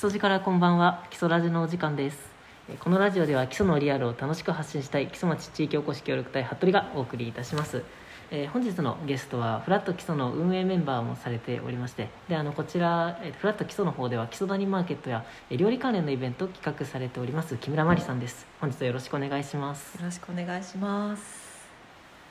[0.00, 2.30] 礎寺からこんばんは基礎ラジのお時間です。
[2.70, 7.82] えーこのラジオでは基礎のリアルを楽しく発信したい基礎町地域おこし協力隊服部がお送りいたします。
[8.30, 18.46] えー本日のゲストはフラット基礎の運営メンバーもされておりましてであのこちら、えーフラット基礎の方では基礎谷マーケットやえー料理関連のイベントを企画されております木村真理さんです。
[18.58, 19.98] 本日はよろしくお願いします。
[19.98, 21.22] よろしくお願いします。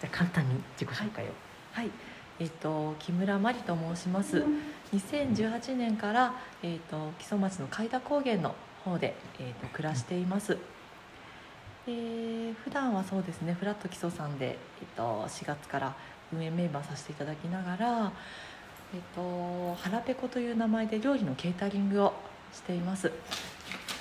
[0.02, 1.28] じゃあ簡単に自己紹介を、
[1.74, 1.92] はい、
[2.40, 4.44] えっ、と木村真理と申します。
[4.94, 10.58] 2018年からえっ、と木曽町の海田高原の方でえっ、と暮らしています。
[11.88, 15.96] えー普段はそうですねフラット基礎さんで、えっと4月から
[16.34, 18.12] 運営メンバーさせていただきながら、
[18.94, 22.14] えっとハラペコという名前で料理のケータリングを
[22.52, 23.12] しています。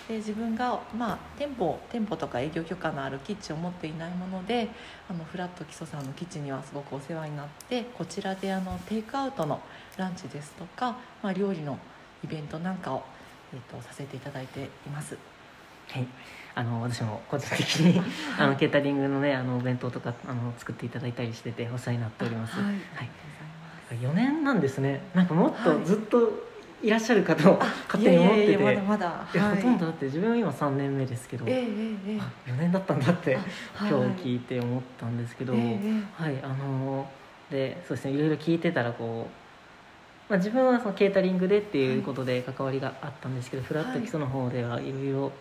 [0.09, 4.69] で自分が、まあ、店舗店舗とか営業許可のあるキッチンを持っていないもので
[5.06, 9.61] あのフラット基礎さんのキッチンにはすごくお世話になってこちらであのテイクアウトの
[9.98, 11.78] ランチですとか、まあ、料理の
[12.25, 13.03] イベントなんかを、
[13.53, 15.17] えー、とさせていただいています。
[15.91, 16.06] はい、
[16.55, 18.00] あの私も個人的に
[18.39, 22.56] あのケータリングのねあのお弁当とかあの作っていただいたりしててお世話になっております。
[22.56, 22.75] はい、はい。
[22.77, 22.83] あ
[23.92, 24.28] りがとうございます。
[24.31, 25.00] 4年なんですね。
[25.14, 25.84] なんかもっとはい。
[25.84, 26.48] ずっと
[26.83, 29.56] いらっしゃる方を勝手に思ってて、まだまだ、はい。
[29.56, 32.20] ほとんどだって自分は今3年目ですけど、ええええええ。
[32.20, 33.41] あ4年だったんだってあ
[33.81, 35.81] 今日はい聞いて思ったんですけど、ええ
[36.20, 36.39] えはい。
[36.42, 37.11] あの
[37.50, 38.12] でそうですね。
[38.12, 39.47] いろいろ聞いてたらこう、
[40.29, 45.33] まあ、自分はそのケータリングでっていうことで関わりがあったんですけど、フラット基礎の方ではいろいろ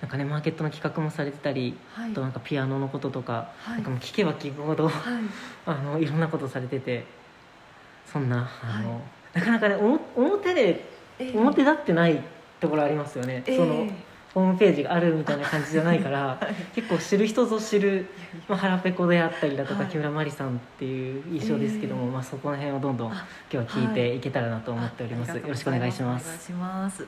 [0.00, 2.12] なんかねマーケットの企画もされてたり、えはい。
[2.12, 3.74] あとなんかピアノのこととか、はい。
[3.76, 4.92] なんかもう聞けば聞くほどはい。
[5.66, 7.04] あのいろんなことされてて
[8.04, 8.98] そんなあの、は
[9.34, 9.38] い。
[9.38, 10.84] なかなかね表で
[11.20, 11.38] ええ。
[11.38, 12.20] 表立ってない
[12.58, 13.56] ところありますよね、ええ。
[13.56, 13.86] その
[14.34, 16.54] ホームページがあるみたいな感じじゃないからはい。
[16.74, 18.06] 結構知る人ぞ知る、
[18.48, 26.20] まあ、腹ペコであったりだとか、はい木村真理さんっていう印象ですけども、ええまあ、そこら辺をどんどん今あ日は聞いていけたらなと思っております、よろしくお願いしまお願い。
[26.20, 27.06] すします。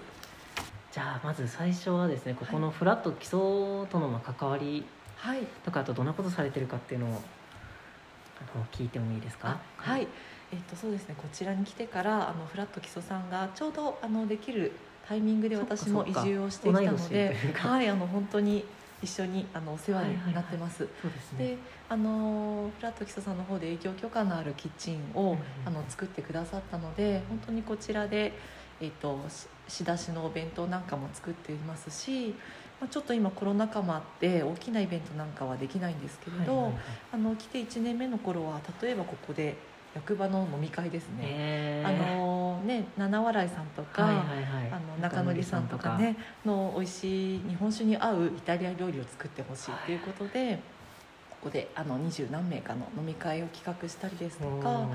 [0.92, 3.38] じゃあまず最初はですねここのフラット基礎
[3.90, 4.84] とのまあ関わり
[5.16, 5.40] はい。
[5.64, 7.08] とかあとどんなことされてるかっていうのを
[8.40, 9.48] あの聞いてもいいですか？
[9.48, 9.60] あ
[9.90, 10.06] はい、
[10.52, 11.14] えっとそうですね。
[11.18, 14.72] こちらに来てからあのフラット基礎さんがちょうどあのできる
[15.08, 18.64] タイミングで私も移住をしてきたのではいあの本当に
[19.02, 20.88] 一緒にあのお世話になってます。
[21.38, 21.58] で
[21.88, 28.32] あのフラット基礎さんの方で営業許可のあるキッチンを、あの作ってくださったので本当にこちらで、
[28.80, 32.34] えっとし仕出しのお弁当なんかも作っていますし、
[32.80, 36.72] まあ、ちょっと今コロナ禍もあって大きなイベントなんかはできないんですけれど、
[37.12, 39.56] あの来て1年目の頃は例えばここで
[39.96, 41.88] 役場の飲み会ですね、えー。
[41.88, 44.34] あのね七笑いさんとか、はいはいは
[44.68, 44.70] い。
[44.70, 50.58] あの中則さんとかねの美味しい日本酒に合うイタリア料理を作ってほしいということで、
[51.30, 54.86] ここであの二十何名かの飲み会を企画したりですとか。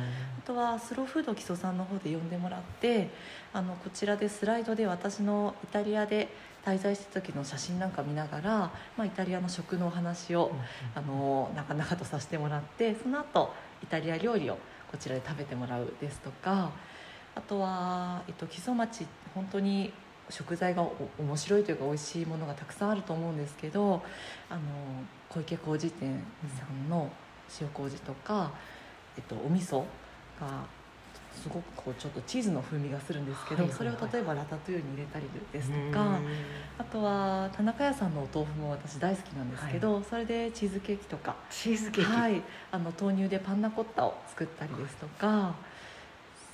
[0.42, 3.10] あとはスローフード基礎さんの方で呼んでもらって
[3.54, 6.30] あのこちらでスライドで私のイタリアで
[6.66, 8.52] 滞在してた時の写真なんか見ながら、
[8.98, 10.52] まあ、イタリアの食のお話を、
[10.94, 13.54] あのなかなかとさせてもらってその後
[13.84, 14.58] イタリア料理を
[14.92, 16.72] こちらで食べてもらうですとか
[17.34, 19.94] あとは、えっと、木曽町本当に
[20.30, 24.02] 食材がお面白いというか美味しいものがたくさんあると思うんですけど
[24.50, 24.62] あの
[25.30, 26.24] 小池麹店
[26.58, 27.10] さんの
[27.60, 28.52] 塩麹とか、
[29.18, 29.84] えっと、お味噌
[30.40, 30.66] が
[31.34, 33.96] すごくこうちょっとチーズの風味がするんですけど、はいはいはい。
[33.96, 35.92] それを例えばラタトゥイユに入れたりですとうん。
[35.92, 36.20] か。
[36.78, 42.42] あとは田中屋さんのお豆腐も私大好きなんですけど、それでチーズケーキとか、チーズケーキ、はい、
[42.72, 45.54] あの豆乳でパンナコッタを作ったりですとか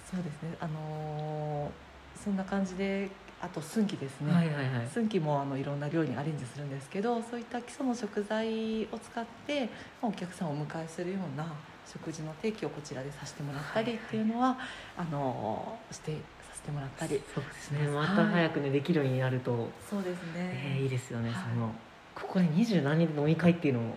[0.10, 0.56] そうですね。
[0.60, 1.88] あのー
[2.24, 5.20] そんな感じであと寸喜ですね、はいはいはい。
[5.20, 9.66] もあのいろんな料理にアレンジするんですけどそういった基礎の食材を使って、
[10.02, 11.46] まあ、お客さんをお迎えするような
[11.92, 14.58] 食事の提供をこちらでさせてもらったりっていうのは、
[14.98, 16.18] あのーしてさ
[16.54, 17.88] せてもらったりそうですね。
[17.88, 21.54] また早くね、できるようになると、そうですね、えーいいですよね、はい。
[21.54, 21.74] その
[22.16, 23.96] ここで二十何人で飲み会っていうのも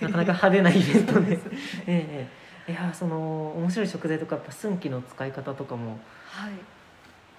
[0.00, 1.38] なかなか派手なイベントで。
[1.86, 2.28] え
[2.66, 5.98] えいやその面白い食材とかやっぱ寸喜の使い方とかも
[6.30, 6.52] はい。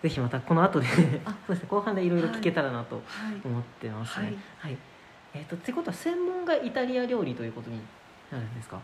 [0.03, 0.87] ぜひまたこの後で
[1.23, 3.01] あそうですね後半でいろいろ聞けたらなとは
[3.31, 3.41] い。
[3.45, 4.25] 思ってますね。
[4.25, 4.37] はい。
[4.59, 4.77] はい、
[5.33, 7.77] えっ、とってことは専門がイタリア料理ということに
[8.31, 8.81] なるんですか？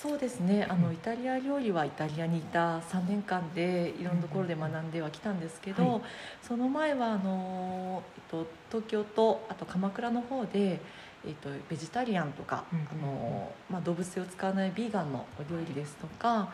[0.00, 0.64] そうですね。
[0.68, 6.02] あのうんイタリア料理はイタリアにいた3年間でいろんなところで学んではきたんですけど、はい
[6.40, 10.80] その前はあの、えっと、東京とあと鎌倉の方で、
[11.26, 16.52] えっと、ベジタリアンとか、うんあのまあ、動物性を使わないビーガンのお料理ですとかあ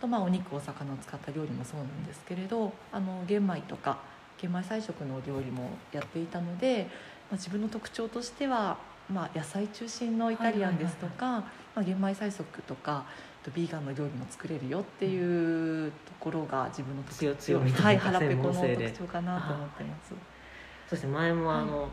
[0.00, 3.98] とまあお肉お魚を使った料理もそうなんですけれどあの玄米とか
[4.40, 6.84] 玄米菜食のお料理もやっていたので、
[7.30, 8.78] まあ、自分の特徴としては
[9.12, 11.44] まあ、野菜中心のイタリアンですとか、
[11.74, 13.04] まあ、玄米菜食とか
[13.42, 20.14] とビーガンの料理も作れるよっていうところが自分の特徴強みはい、腹ペコの特徴かなと思ってます。
[20.88, 21.88] そして前もあの、は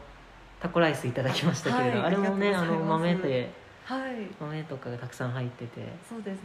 [0.60, 3.52] タコライスいただきましたけれど、はいあれもねあの豆で
[3.84, 6.42] はい、豆とかがたくさん入っててそうですね。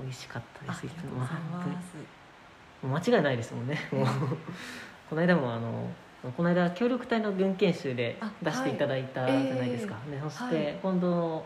[0.00, 1.34] 美味しかったですいます。
[2.86, 3.78] もう間違いないですもんね。
[5.10, 5.90] この間もあの
[6.36, 10.78] この間協力隊の文研修であ出していただいたじはいゃないですか、でそして、はい。
[10.80, 11.44] 今度の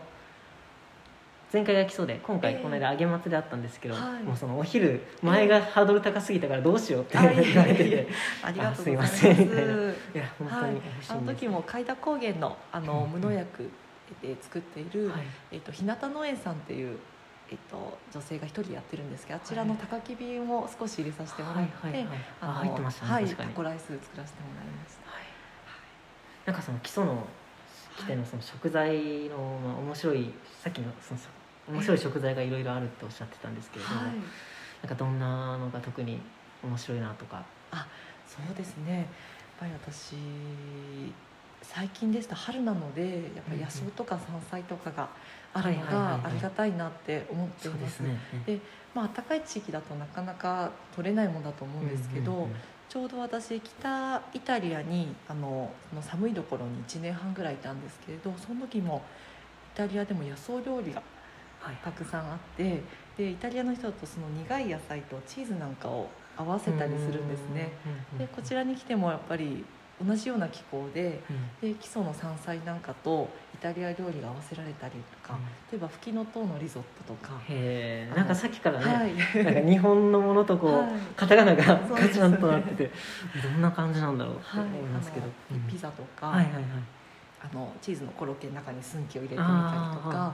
[1.51, 4.23] 前回が基礎で今回ええこの間揚げ祭りあったんですけど、はい。
[4.23, 8.07] もうそのお昼前がハードル高すぎたからどうしようって言われてて。
[8.43, 9.17] ありがとうございまあす。
[9.17, 9.47] すいません。
[9.49, 9.65] みたい
[10.21, 13.19] や本当に美味しいあの時も海田高原のあのうん。
[13.19, 13.69] 無農薬
[14.21, 15.21] で作っている、はい。
[15.51, 16.99] えっと日向農園さんっていう
[17.49, 22.17] えっと女性が一人やってるんですけど、あちらの高きびを少し入れさせてもらって、はいはいはい。
[22.41, 25.09] あの入ってましたね、はい、タコライス作らせてもらいました。
[25.09, 25.23] はい。
[26.45, 27.25] なんかその基礎の
[27.97, 30.31] 起点のその食材の、まあ、面白い
[30.63, 31.19] さっきのその
[31.69, 36.19] 面白い食材がいろいろあるっておっしゃってたんですけれども、はい、なんかどんなのが特に
[36.63, 37.43] 面白いなとか。
[38.27, 38.97] そうですね。
[38.97, 39.05] やっ
[39.59, 40.15] ぱり私
[41.61, 45.09] 最近ですと春なのでやっぱり野草とか山菜とかが
[45.53, 47.99] あるのがありがたいなって思っています。
[48.01, 48.17] ね。
[48.45, 48.59] で
[48.93, 52.55] まあ暖かい地域だとなかなか取れないものだと思うんですけど、うんうんうん
[52.89, 59.03] ちょうど私北イタリアにあのその寒いところに1年半ぐらいいたんですけれどその時も
[59.75, 61.03] イタリアでも野草料理がはい
[61.83, 62.81] たくさんあって
[63.17, 67.71] でイタリアの人だとその苦い野菜とチーズなんかを合わせたりするんですね。
[68.17, 69.65] でこちらに来てもやっぱり
[70.01, 71.19] 同じような気候で
[71.61, 75.37] で基礎の山菜なんかとイタリア料理が合わせられたりとか、
[75.69, 79.43] 例えばフキノトウのリゾットとか、へえなんかさっきからね、はい。
[79.43, 80.91] なんか日本のものとこう、はい。
[81.17, 82.91] カタカナがガチャンとなってて
[83.43, 84.67] どんな感じなんだろうってはい。
[84.67, 86.63] 思いますけど、あのピザとか、はいはいはい。
[87.41, 90.33] あのチーズのコロッケの中にスンキを入れてみたりとか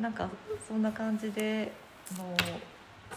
[0.00, 0.28] なんか
[0.66, 1.72] そんな感じで
[2.14, 2.36] あの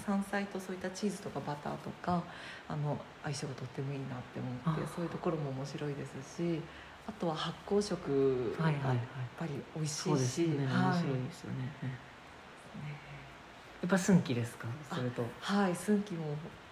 [0.06, 2.24] 山菜とそういったチーズとかバターとか
[2.68, 6.60] あの相性がとってもいいなって思ってそういうところも面白いですし
[7.07, 8.95] あとは発酵食がはいはいはい。
[8.95, 9.06] やっ
[9.39, 10.57] ぱり美味しいし、ですね。
[10.66, 11.00] 面はい。
[11.00, 11.74] 白いですよね、
[13.81, 14.68] やっぱ寸気ですか？
[14.94, 15.24] それと。
[15.39, 16.28] はい、スンキも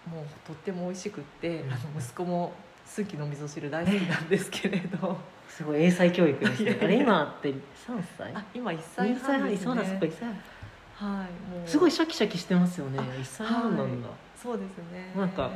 [0.06, 1.72] もうとっても美味しくって、うん。
[1.72, 2.52] あの息子も
[2.90, 5.16] スンキの味噌汁大好きなんですけれど。
[5.48, 6.76] すごい英才教育ですね。
[6.82, 7.54] あれ今って3
[8.18, 8.32] 歳？
[8.34, 9.66] あ今1歳2歳半ですね。
[9.66, 9.76] 半。
[9.76, 10.28] そうだそっか1歳
[10.96, 11.18] 半。
[11.18, 11.28] はい
[11.68, 12.98] すごいシャキシャキしてますよね。
[12.98, 15.12] あ1歳半なんだ、そうですね。
[15.16, 15.50] なんか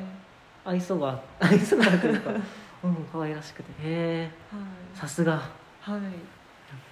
[0.64, 2.30] 愛想が 愛想があるというか。
[2.84, 3.70] うん可愛らしくて。
[3.70, 4.30] へえ。
[4.52, 4.96] はい。
[4.96, 5.32] さすが。
[5.32, 6.00] はい。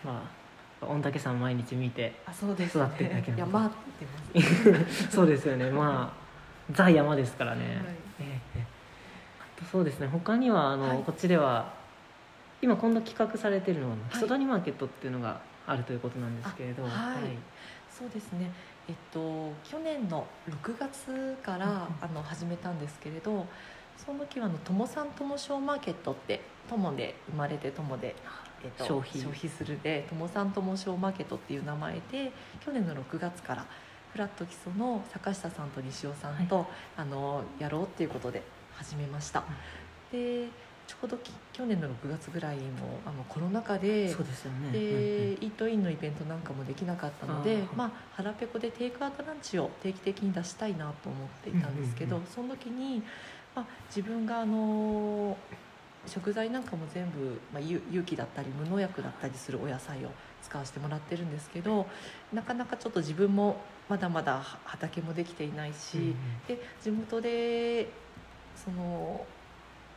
[0.05, 0.25] ま
[0.83, 3.71] あ御嶽山毎日見て育ってるだけのこと山っ
[4.33, 5.71] て そうですよね。
[5.71, 8.52] まあザ山ですからね、はい
[9.71, 10.07] そうですね。
[10.09, 10.99] 他にはあの、はい。
[11.03, 11.73] こっちでは
[12.63, 17.37] 今今度企画されてるのはい基礎谷マーケットっていうのがあるということなんですけれど、あはい
[17.91, 18.51] そうですね
[18.89, 23.47] えっと去年の6月から、あの始めたんですけれど
[23.99, 28.15] その時はあの友さん友商マーケットって友で生まれて友で、
[28.65, 32.33] えっと、消費するで友さん友商マーケットっていう名前で
[32.65, 33.67] 去年の6月から
[34.13, 36.67] フラット基礎の坂下さんと西尾さんと、
[36.97, 38.43] あのやろうっていうことで
[38.77, 39.45] 始めました。
[40.11, 40.49] で
[40.87, 42.63] ちょうどき去年の6月ぐらいも
[43.07, 44.73] あのコロナ禍でそうですよね。
[44.73, 45.33] で、うんうん。
[45.35, 53.03] イートインのイベントなんかもできなかったのでまあ、腹ペコでテイクアウトランチを定期的に出したいなと思っていたんですけど、うんうんその時に、
[53.55, 55.37] まあ、自分があの
[56.07, 60.11] 食材なんかも全部、まあ、有有機だったり無農薬だったりするお野菜を
[60.43, 61.87] 使わせてもらってるんですけど
[62.33, 63.57] なかなかちょっと自分も
[63.89, 66.15] まだまだは畑もできていないし、うんうん。
[66.49, 67.89] で地元で
[68.57, 69.25] その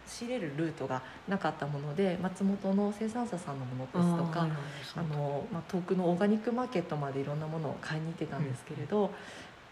[0.08, 4.60] 仕入れるルートがなかったもので松本の生産者さんのものですとかあーはいはい
[4.98, 9.10] あの、まあ、遠くのオーガニックマーケットまでいろんなものを買いに行ってたんですけれど、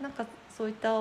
[0.02, 0.25] なんか
[0.56, 0.92] そういった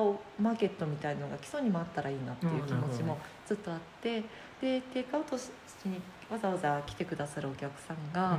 [0.40, 4.22] マーケットみたいのが基礎にもあったらいいなっていう気持ちもずっとあって
[4.60, 5.50] でテイクアウトし
[5.86, 8.38] にわざわざ来てくださるお客さんが、あの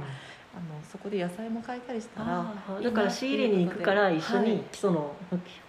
[0.90, 4.50] そこで野菜も買えたりしたらだから仕入れに行くから一緒はい。
[4.50, 5.12] に基礎の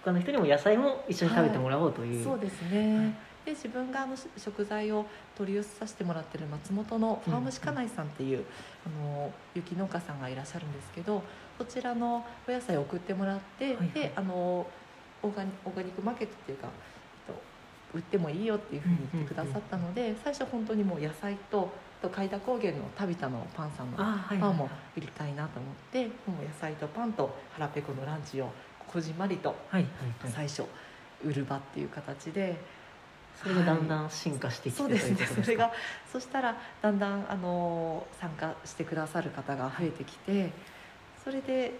[0.03, 5.05] 他の人にも野菜も一緒に食べてもらおうという、そうですね、で自分があのし食材を
[5.37, 8.43] 取り寄せさせてもらってる松本のファームシカナイさんっていう、
[8.85, 11.21] あの雪農家さんがいらっしゃるんですけど
[11.57, 13.89] そちらのお野菜を送ってもらって、はいはい。
[13.89, 14.33] であの
[15.23, 16.67] オーガニオーガニックマーケットっていうか、
[17.27, 17.41] えっと
[17.97, 21.71] 売ってもいいよっていうふうに言ってくださったので、最初本当にもう野菜と
[22.01, 24.69] あと海田高原のタビタのパンさんのパンもはいはい。
[24.97, 26.11] 売りたいなと思っても
[26.41, 28.49] う野菜とパンと腹ペコのランチを
[28.87, 29.83] こじんまりとはいはい
[30.23, 30.31] はい。
[30.31, 30.63] 最初
[31.23, 32.59] 売る場っていう形で
[33.41, 35.17] それがだんだん進化してきて、そうですね。
[35.43, 35.71] それが
[36.11, 40.51] そしたらだんだんあの参加してくださる方が増えてきて
[41.23, 41.73] それで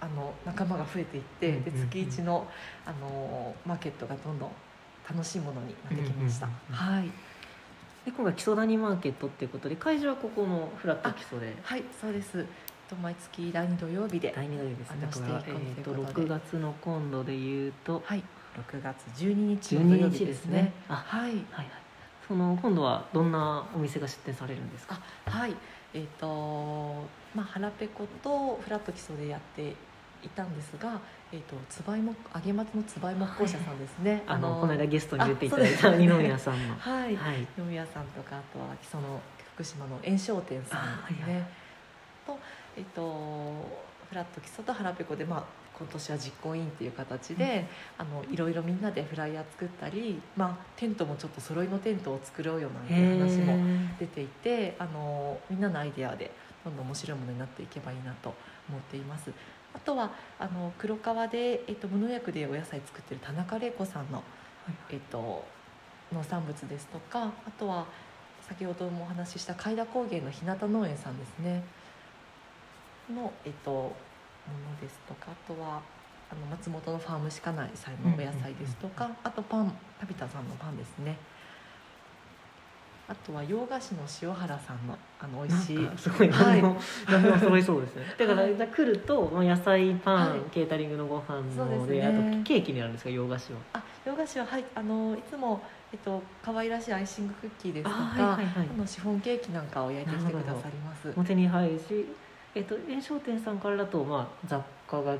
[0.00, 2.46] あの仲間が増えていって、で月一の
[2.84, 4.50] あのマーケットがどんどん
[5.08, 7.04] 楽しいものになってきました、はい。
[8.04, 11.54] で今回基礎谷マーケットっていうことで会場はここのフラット基礎で。
[11.62, 12.44] はいそうです。
[12.88, 14.96] と毎月第2土曜日で第2土曜日ですね。
[15.00, 16.26] だから、えー、とということで。
[16.26, 18.22] 6月の今度でいうとはい
[18.56, 20.18] 6月12日の土12曜日でね。
[20.18, 20.72] 日ですすね。
[20.88, 21.22] あはい。
[21.22, 21.66] はいはい
[22.26, 24.98] その今度はどんなお店が出店されるんですか？
[25.26, 25.54] あはい。
[25.92, 26.26] えっ、と
[27.34, 29.74] まあ腹ペコとフラット基礎でやって
[30.22, 30.98] いたんですが、
[31.32, 34.22] えっ、とつばいも揚げ松のつばい木工社さんですね。
[34.26, 36.74] あのこの間ゲストに出ていただいた二宮さんの。
[36.80, 37.46] はい、はい。
[37.58, 39.20] 二宮さんとかあとは基礎の
[39.54, 41.26] 福島の炎商店さんですね。
[41.26, 41.44] あはいはい。
[42.26, 42.38] と
[42.78, 43.02] えっ、と
[44.08, 45.44] フラット基礎と腹ペコでまあ
[45.78, 47.66] 今年は実行委員っていう形で、
[47.98, 53.56] あのいろいろみんなでフライヤー作ったり、まあテントもちょっと揃いのテントを作ろうよなんていう話も
[53.98, 56.30] 出ていてあのみんなのアイデアで
[56.64, 58.34] どんどん面白いものになっていけばいいなと
[58.68, 59.30] 思っています。
[59.74, 64.22] あとはあの黒川で、えっと、無農薬でお野菜作ってる田中玲子さんの、
[64.88, 65.44] えっと、
[66.12, 67.86] 農産物ですとかあとは
[68.48, 71.64] 先ほどもお話しした海田高原の日向農園さんですね。
[73.12, 73.94] の、えっと、
[74.50, 75.80] ものですとかあとは
[76.30, 77.70] あの松本のファームしかない
[78.04, 81.16] お野菜ですとか、あとパンタビタさんのパンですね。
[83.06, 85.88] あとは洋菓子の塩原さんのあの美味しい。
[85.98, 86.62] すごいはい。
[86.62, 88.02] 何でも、何でも揃いそうですね。
[88.18, 90.40] だから、来るとまあ野菜パン、はい。
[90.50, 92.06] ケータリングのご飯のでね。
[92.06, 93.10] あとケーキになるんですか？
[93.10, 93.58] 洋菓子は。
[93.74, 94.64] あ洋菓子ははい。
[94.74, 98.88] あのいつもえっと可愛らしいアイシングクッキーですとか、あはいはいはい。
[98.88, 101.12] シフォンケーキなんかを焼いてきてくださります。
[101.14, 102.06] お手に入るし
[102.54, 105.16] えっと炎商店さんからだとまあ雑貨が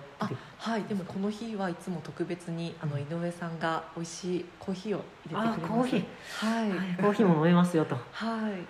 [0.58, 3.02] はいでもこの日はいつも特別にあのうん。
[3.02, 5.64] 井上さんが美味しいコーヒーを入れてくれます。
[5.64, 6.04] あコーヒー。
[6.46, 6.70] はい。
[6.70, 7.94] はいコーヒーも飲めますよと。
[7.94, 8.60] は はいいはい。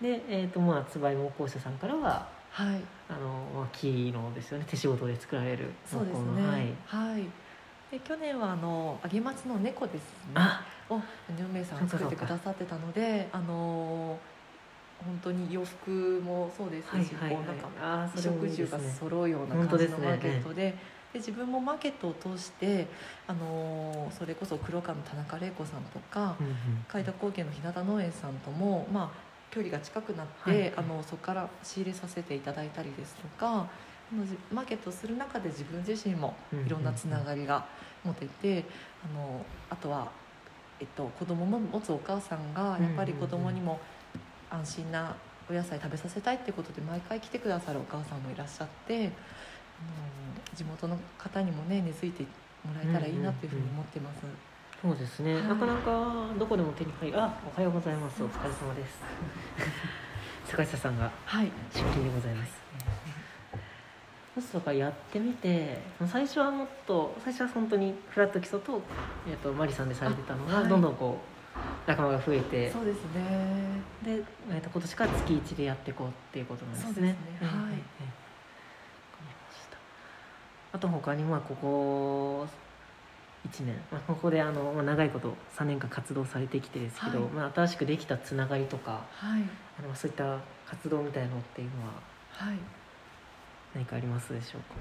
[0.00, 2.80] でえっ、とまあつばい木工社さんからははい。
[3.08, 4.64] あの、まあ、木のですよね。
[4.68, 6.64] 手仕事で作られるそうです木工のはい。
[6.64, 7.24] ねはい。
[7.90, 10.32] で去年はあの揚げ松の猫ですね。
[10.34, 10.64] あ。
[10.88, 11.00] を井
[11.54, 14.18] 上さんが作ってくださってたのであの
[15.04, 15.90] 本当に洋服
[16.24, 17.34] もそうですし、はいはいはい。
[17.36, 20.74] こうなんか食住が揃うような感じのマーケットで
[21.12, 22.86] で自分もマーケットを通して、
[23.26, 26.54] あのそれこそ黒川の田中玲子さんとかうんうん
[26.88, 29.18] 海田高原の日向農園さんとも、まあ、
[29.50, 30.72] 距離が近くなって、はい。
[30.76, 33.68] あのそこから仕入れさせていただいたりですとか
[34.12, 36.34] あのじマーケットをする中で自分自身も
[36.66, 37.66] いろんなつながりが
[38.04, 38.64] 持てて、
[39.04, 40.10] あのあとは、
[40.80, 43.80] えっと、子供も持つお母さんがやっぱり子供にも
[44.50, 45.14] 安心な
[45.48, 49.10] お野菜食べさせたいってことで毎回来てくださるお母さんもいらっしゃってあの
[50.54, 52.22] 地元の方にもね根付いて
[52.64, 54.20] もらえたらいいなっていうふうに思ってます。
[54.82, 55.42] そうですね、はい。
[55.44, 57.20] なかなかどこでも手に入る。
[57.20, 58.22] あおはようございます。
[58.22, 59.00] お疲れ様です。
[60.46, 61.50] 坂下さんがはい。
[61.72, 62.66] 出勤でございます。
[64.34, 68.82] そうするとやってみて最初はもっと最初は本当にフラット基礎と,、
[69.26, 70.68] えっとマリさんでされてたのが、あはい。
[70.68, 71.35] どんどんこう
[71.86, 72.70] 仲間が増えて。
[72.70, 73.80] そうですね。
[74.02, 76.86] で、えっと今年から月1でやっていこうっていうことなんですね。
[76.86, 77.16] そうですね。
[77.40, 79.76] ええはいええわかりました。
[80.72, 82.46] あと他にまあここ
[83.48, 87.30] 1年、まあ、ここであの、まあ、長いこと3年間活動されてきてですけど、はい。
[87.30, 89.42] まあ、新しくできたつながりとかはい。
[89.78, 91.92] あのそういった活動みたいのっていうのは
[92.32, 92.58] はい。
[93.74, 94.74] 何かありますでしょうか？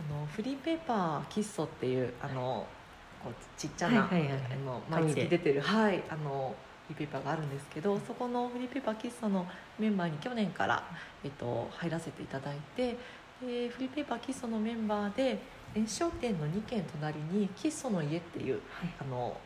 [0.00, 2.66] あのフリーペーパーキッソっていうあの
[3.22, 4.40] こうちっちゃな、はいはいはい。
[4.52, 6.54] あの毎月出てるはいあの
[6.88, 9.46] フリーペーパーがあるんですけどそこのフリーペーパーキッソの
[9.78, 10.82] メンバーに去年から、
[11.22, 12.96] えっと、入らせていただいて
[13.40, 15.38] でフリーペーパーキッソのメンバーで
[15.74, 18.90] 炎商店の2軒隣にキッソの家っていうはい。
[19.00, 19.36] あの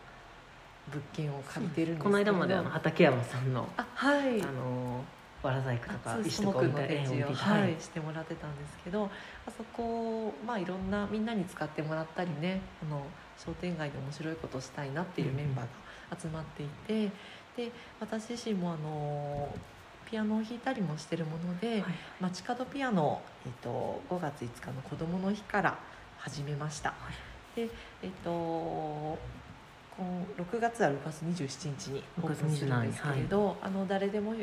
[0.88, 2.04] 物件を借りてるんですけど。
[2.04, 4.40] この間まであの畠山さんのあはい。
[4.40, 5.04] あの
[5.42, 9.10] わら細工とか石とか置いたの展示を、はいしてもらってたんですけど
[9.46, 13.04] あそこまあいろんなみんなに使ってもらったりねあの
[13.44, 15.64] 商店街で面白いことをしたいなっていうメンバー
[16.10, 17.10] が集まっていて、
[17.56, 19.54] で私自身もあの
[20.08, 25.78] ピアノを弾いたりもしてるもので、はい街角ピアノを、えっと、5月5日の子どもの日から
[26.18, 26.94] 始めました。
[27.56, 27.68] で
[28.02, 29.18] えっと
[29.98, 34.34] 今6月は6月27日にオープンするんですけれど、あの誰でも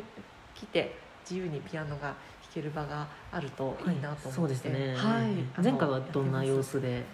[0.54, 0.96] 来て
[1.28, 2.14] 自由にピアノが弾
[2.54, 5.62] ける場があるといいなと思って、そうですね、はい。
[5.62, 7.04] 前回はどんな様子で、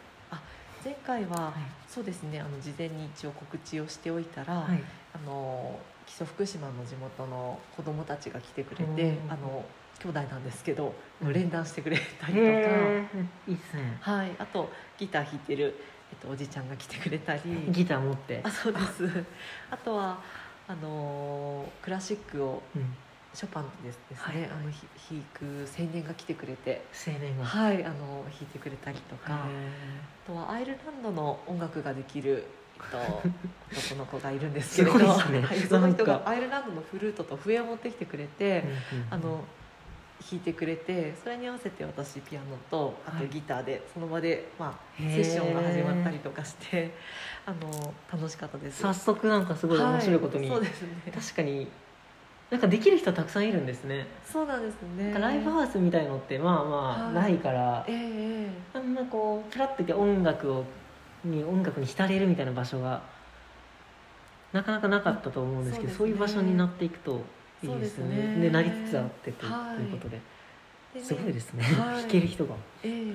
[0.87, 1.55] 前回は、はい。
[1.89, 4.81] そうですねあの事前に一応告知をしておいたら、はい。
[5.13, 9.33] あの基礎福島の地元の子どもたちが来てくれて、うん。
[9.33, 9.65] あの
[9.99, 12.45] 兄弟なんですけど連弾してくれたりとか、
[13.49, 13.99] いいですね。
[14.01, 15.75] はい、あとギター弾いてる、
[16.13, 17.41] えっと、おじちゃんが来てくれたり。
[17.71, 18.41] ギター持って。
[18.45, 19.25] あそうです。
[19.71, 20.21] あとは
[20.69, 22.95] あのークラシックをうん
[23.37, 24.41] ショパンですですね、はい。
[24.41, 26.87] はいあのひ弾く青年が来てくれて。
[27.07, 27.45] 青年が。
[27.45, 32.47] はいあの弾いてくれたりとか、へあとはアイルランドの音楽ができる、
[32.91, 32.97] と、
[33.77, 34.99] 男の子がいるんですけれど。
[34.99, 35.41] ね。
[35.43, 38.65] はい、その人がアイルランドのフルートと笛を持ってきてくれて、
[39.11, 39.45] あの
[40.19, 46.95] 弾いてくれてそれに合わせて私ピアノとあとギターでその場で、まあ、セッションが始まったりとかして
[47.45, 48.81] あの楽しかったです。
[48.81, 50.69] 早速なんかすごい面白いことに、はい、ね。
[51.15, 51.69] 確かに
[52.51, 55.13] なんかできる人たくさんいるんですね、そうなんですね。
[55.19, 57.97] ライブハウスみたいのってまあまあはいないから、ええ
[58.45, 60.65] えあんなこうプラッといて音楽を
[61.25, 63.03] に音楽に浸れるみたいな場所が
[64.53, 67.21] なかなかなかったと思うんですけどそう,、そういう場所になっていくと
[67.65, 68.43] いいですよねですね。
[68.43, 70.21] でなりつつあってということで、
[70.95, 72.03] えすごいですね、はい。
[72.03, 72.55] 弾ける人が。
[72.85, 73.15] え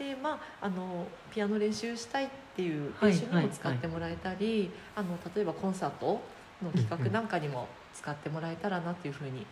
[0.00, 0.04] え。
[0.14, 6.20] でまああのピアノ練習したいっていうはい練習にも使ってもらえたり、あの例えばコンサート
[6.62, 9.46] の企画なんかにも使ってもらえたらなというふうに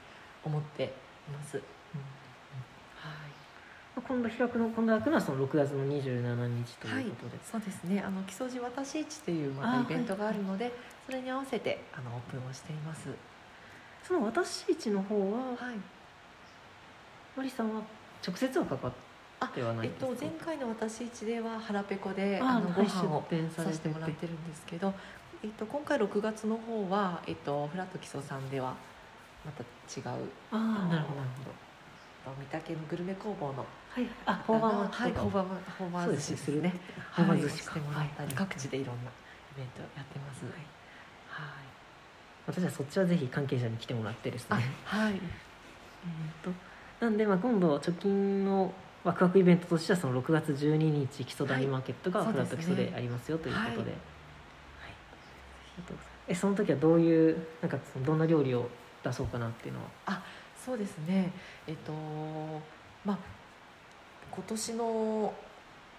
[0.45, 0.87] 思ってい
[1.33, 1.57] ます。
[1.57, 1.65] はい
[4.03, 8.01] 今度開くの今度開くのはその6月の27日ということで、そうですね。
[8.01, 10.73] あの木曽路私市っていうまたイベントがあるので、
[11.05, 13.09] それに合わせてあのオープンをしています。
[14.03, 15.75] その私市の方ははい。
[17.37, 17.83] 森さんは
[18.27, 18.93] 直接は関わ
[19.47, 24.93] ってはないんですか、えっと前回の私市では腹ペコでああのご飯を出させてもらってるんですけど、
[25.43, 28.75] えっと今回6月の方はえっとフラット基礎さんでは
[29.45, 31.21] また違うああなるほど。
[31.21, 31.51] なるほ
[32.31, 35.13] ど三宅のグルメ工房のはいあフォーバーマッチはい。
[35.13, 36.75] とかフォーバーマフォーバー寿司ですね。
[37.15, 37.43] フォーバはい。
[37.43, 37.71] ー寿司か。
[37.73, 38.35] してもらったり、はい。
[38.37, 39.15] 各地でいろんなイ
[39.57, 40.45] ベントやってます。
[40.45, 40.53] はい。
[41.29, 41.65] はい。
[42.47, 44.59] 私はそっちはぜひ関係者に来てもらってですね。
[44.93, 45.15] あはい。
[45.15, 46.51] えーと
[47.01, 52.33] なんでまあ今度直近のワクワクイベントとしてはその6月12日基礎大マーケットがはい。
[52.33, 53.95] フラット基礎でありますよということで、
[56.29, 58.69] えその時はどういうなんかそのどんな料理を
[59.03, 60.23] 出そうかなっていうのは？
[60.65, 61.33] そうですね。
[61.67, 61.93] えっと
[63.05, 63.19] まあ
[64.31, 65.35] 今年の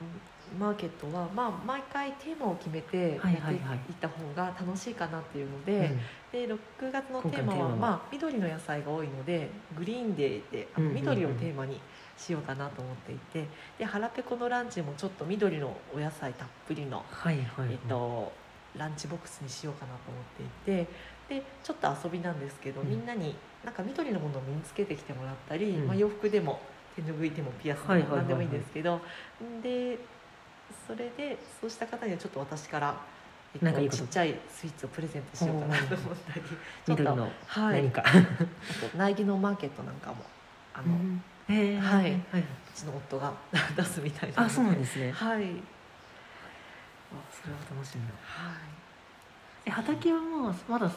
[0.01, 3.35] うんマーケットはまあ毎回テーマを決めてやっていはい。
[3.35, 5.91] はいはいった方が楽しいかなっていうので、
[6.33, 6.47] うん。
[6.47, 7.75] で6月のテーマ今回のテーマはは？
[7.77, 11.79] まあ緑の野菜が多いのでグリーンデーで緑をテーマに
[12.17, 13.47] しようかなと思っていて、
[13.79, 17.71] で腹ペコのランチもちょっと緑のお野菜たっぷりのはいはい、はい。
[17.71, 18.31] えっと、
[18.77, 20.23] ランチボックスにしようかなと思っ
[20.65, 20.87] ていて
[21.29, 22.89] でちょっと遊びなんですけど、うん。
[22.89, 25.87] みんなになんか緑のものを身につけてきてもらったり、うん。
[25.87, 26.59] まあ、洋服でも
[26.95, 28.25] 手ぬぐいでもピアスではいはいはいはい。
[28.25, 29.01] も何でもいいんですけど、
[29.63, 29.97] で
[30.87, 32.95] それでそうした方にはちょっと私から、
[33.53, 36.41] えっとちっちゃいスイーツをプレゼントしようかなと思ったり
[36.85, 38.11] ちょっ緑と、のはい、何か、あ
[38.91, 40.17] と苗木のマーケットなんかも
[40.73, 40.93] あの、
[41.47, 41.77] はい。
[41.77, 43.33] はいはいちの夫が
[43.75, 45.11] 出すみたいなのあそうなんですね。
[45.11, 45.45] はい、
[47.31, 48.13] それは楽しみだ。
[49.65, 50.91] え畑はまあまだ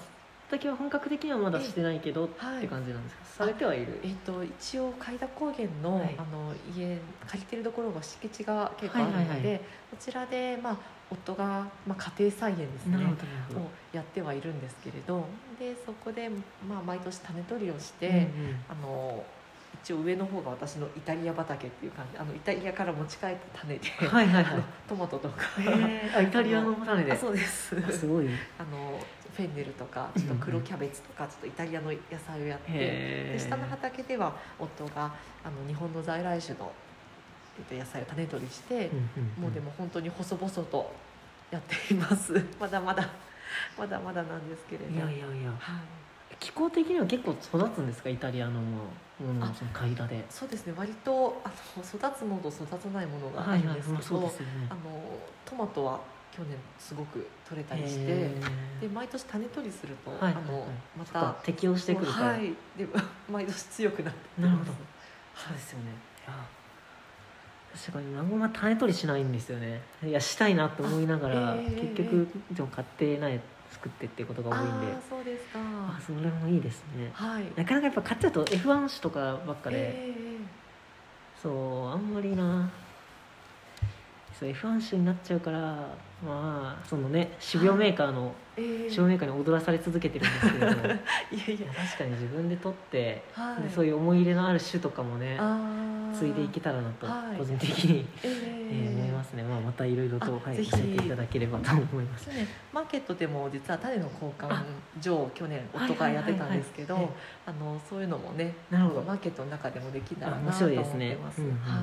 [0.48, 4.00] 畑は本格的にはまだしてないけどはいって感じなんですか、されてはいる？
[4.02, 6.14] えっと一応海田高原の,、はい。
[6.18, 9.58] あの家借りてるところが敷地が結構あるので、はいはいはい。
[9.58, 9.64] こ
[9.98, 10.76] ちらで、まあ、
[11.10, 15.24] 夫が、まあ、家庭菜園ですねをやってはいるんですけれど
[15.58, 16.28] でそこで、
[16.68, 18.28] まあ、毎年種取りをして、うんうん。
[18.68, 19.24] あの
[19.84, 22.18] 一応上の方が私のイタリア畑っていう感じ。
[22.18, 24.62] あのイタリアから持ち帰った種で、はいはいはい。
[24.88, 25.34] トマトとか、
[26.16, 27.12] あイタリアの種で。
[27.12, 27.76] あそうです。
[27.86, 28.26] あすごい
[28.58, 28.98] あの
[29.36, 32.64] フェンネルとかちょっと黒キャベツとかちょっとイタリアの野菜をやって。
[32.68, 36.72] へで下の畑では夫があの日本の在来種の、
[37.58, 38.90] えっと、野菜を種取りして、
[39.38, 40.92] もうでも本当に細々と
[41.50, 42.32] やっています。
[42.58, 43.06] まだまだ
[43.76, 44.94] まだまだなんですけれど。
[44.94, 45.50] いやいやいや。
[45.50, 45.82] は
[46.32, 48.08] い、気候的には結構育つんですか？
[48.08, 48.84] イタリアのもの
[49.40, 50.24] あその海田で。
[50.28, 50.74] そうですね。
[50.76, 54.30] 割とあの育つものと育たないものがあるんですけど、ね。
[54.68, 54.80] あの
[55.44, 56.00] トマトは
[56.32, 58.30] 去年すごく取れたりして
[58.80, 60.66] で毎年種取りすると、はいあの
[60.98, 62.52] またか適応してくるから、はい。
[62.76, 62.88] で
[63.30, 64.72] 毎年強くなってなるほど。
[65.36, 65.92] そうですよね。
[67.74, 69.80] 確かに孫が種取りしないんですよね。
[70.04, 73.40] いやしたいなと思いながら、結局でも買ってない
[73.74, 74.86] 作ってってことが多いんで。
[74.94, 75.58] ああそうですか。
[75.58, 77.10] あそれもいいですね。
[77.12, 77.44] はい。
[77.56, 80.14] なかなかやっぱ買っちゃうと F1 種とかばっかで、え。
[81.42, 82.70] そうあんまりな
[84.38, 85.60] そう F1 種になっちゃうから
[86.24, 90.84] まあそのね種苗メーカーの種苗メーカーに踊らされ続けてるんですけれども。
[90.86, 91.72] いやいや。
[91.72, 93.62] 確かに自分で取って、はい。
[93.62, 95.38] でそういう思い入れのある種とかもね
[96.12, 97.38] 継いでいけたらなとはい。
[97.38, 102.28] 個人的に、ええー思いますね、まあ、またいろいろと、はい、教えていただければと思います。
[102.72, 104.64] マーケットでも実は種の交換あ
[105.00, 107.02] 所を去年夫がやってたんですけど、はい。
[107.04, 107.12] はい
[107.46, 109.02] あのそういうのもねなるほど。
[109.02, 111.10] マーケットの中でもできたらなと思っ白いですね。
[111.10, 111.42] てます。
[111.42, 111.60] うんうんうん。
[111.60, 111.82] はい。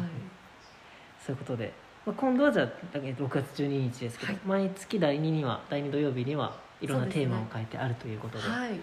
[1.25, 1.71] そういうことで、
[2.05, 4.41] まあ、今度はじゃあえっと6月12日ですけど、はい。
[4.45, 8.79] 毎月第2には第2土曜日にはいろんなテーマを変えてあるということではい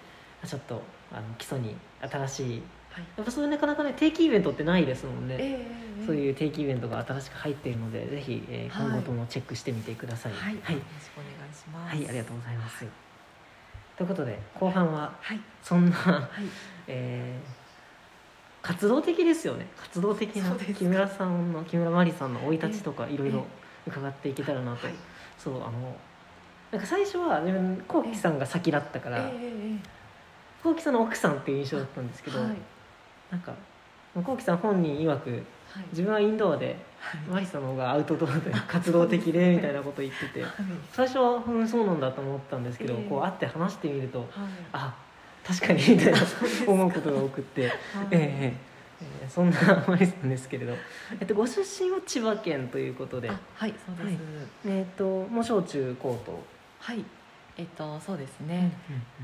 [0.46, 0.80] ちょっと
[1.12, 3.04] あの基礎に新しいはい。
[3.16, 8.86] やっぱそういうなかなかね定期イベントってないですもんね、ええそういう定期イベントが新しく入っているのでぜひ、えーはい。
[8.86, 10.32] 今後ともチェックしてみてください。
[10.32, 10.74] はい、はい。
[10.76, 11.96] よろしくお願いします。
[11.96, 12.86] はいありがとうございます。
[13.96, 16.44] ということで後半ははい、そんな、はい、
[16.86, 17.67] えー
[18.68, 19.66] 活動的ですよね。
[19.80, 23.46] 活動的な木村さんの木村真理さんの生い立ちとかいろいろ
[23.86, 24.94] 伺っていけたらなと、はい。
[25.38, 25.96] そうあの
[26.70, 29.30] なんか最初は自分こうきさんが先だったから
[30.62, 32.48] こうきさんの奥さんっていう印象だったんですけど、はい、
[33.30, 33.54] なんか
[34.22, 35.30] こうきさん本人曰く
[35.70, 37.20] はい、自分はインドアではい。
[37.30, 40.44] マリさんの方がアウトドアで活動的でみたいなこと言ってて
[40.92, 43.08] 最初は、うん、そうなんだと思ったんですけど、ええ。
[43.08, 44.28] こう会って話してみるとはい、
[44.72, 44.96] あ
[45.48, 46.18] 確かにみたいな
[46.66, 47.70] 思うことが多くって、はい。
[47.70, 47.76] え
[48.12, 48.54] ええ
[49.24, 49.28] え。
[49.28, 50.74] そんなマリさんですけれど、
[51.20, 53.30] えっと、ご出身は千葉県ということで。
[53.30, 54.04] あ、はい、そうです。
[54.06, 54.18] はい。
[54.66, 56.42] えっともう小中高と、
[56.80, 57.04] はい、
[57.56, 58.72] えっとそうですね。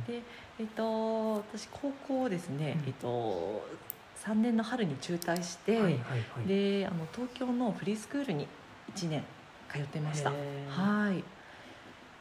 [0.06, 0.22] で、
[0.58, 2.88] えっと私高校ですね、うん。
[2.88, 3.66] えっと
[4.14, 5.98] 三年の春に中退して、はいはいは
[6.44, 6.46] い。
[6.46, 8.46] であの東京のフリースクールに
[8.88, 9.22] 一年
[9.70, 10.30] 通ってました。
[10.30, 11.22] はい。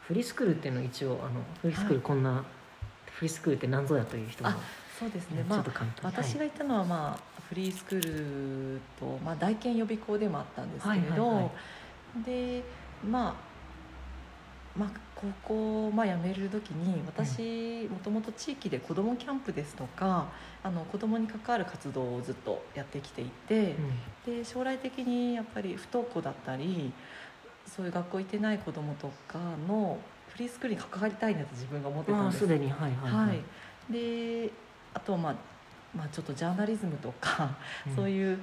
[0.02, 2.44] フリースクールっていうのは一応あのフリースクールこんな、
[3.24, 4.58] フリースクールって何ぞやという人もあ
[5.00, 5.44] そうですね。
[5.48, 5.66] ちょまあ
[6.04, 11.52] 私が行ったのはまあフリースクールとまあ大研予備校でもあったんですけれど、
[12.26, 12.64] で
[13.10, 13.36] まあ
[14.78, 20.28] まあ高校まあ辞める時に私もともと地域で子どもキャンプですとか
[20.64, 23.76] あの子どもに関わる活動をずっとやってきていて、
[24.26, 26.92] で将来的にやっぱり不登校だったり
[27.66, 29.98] そういう学校行ってない子どもとかの
[30.34, 32.42] フリースクールに関わりたいなって自分が思ってうん、たんです。
[32.42, 32.72] まあすでに。
[32.72, 34.50] はいはいはい、で
[34.94, 35.36] あとはまあ、
[35.96, 37.56] まあ、ちょっとジャーナリズムとか、
[37.88, 37.96] うん。
[37.96, 38.40] そういう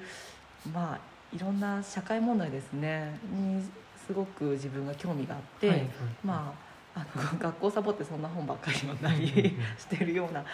[0.73, 1.01] まあ
[1.35, 3.19] いろんな社会問題ですね。
[3.33, 3.63] に
[4.07, 5.89] すごく自分が興味があって、はいはい。
[6.25, 6.55] ま
[6.95, 10.45] ああの 学校サボってそんな本ばっかり読んだりしてるような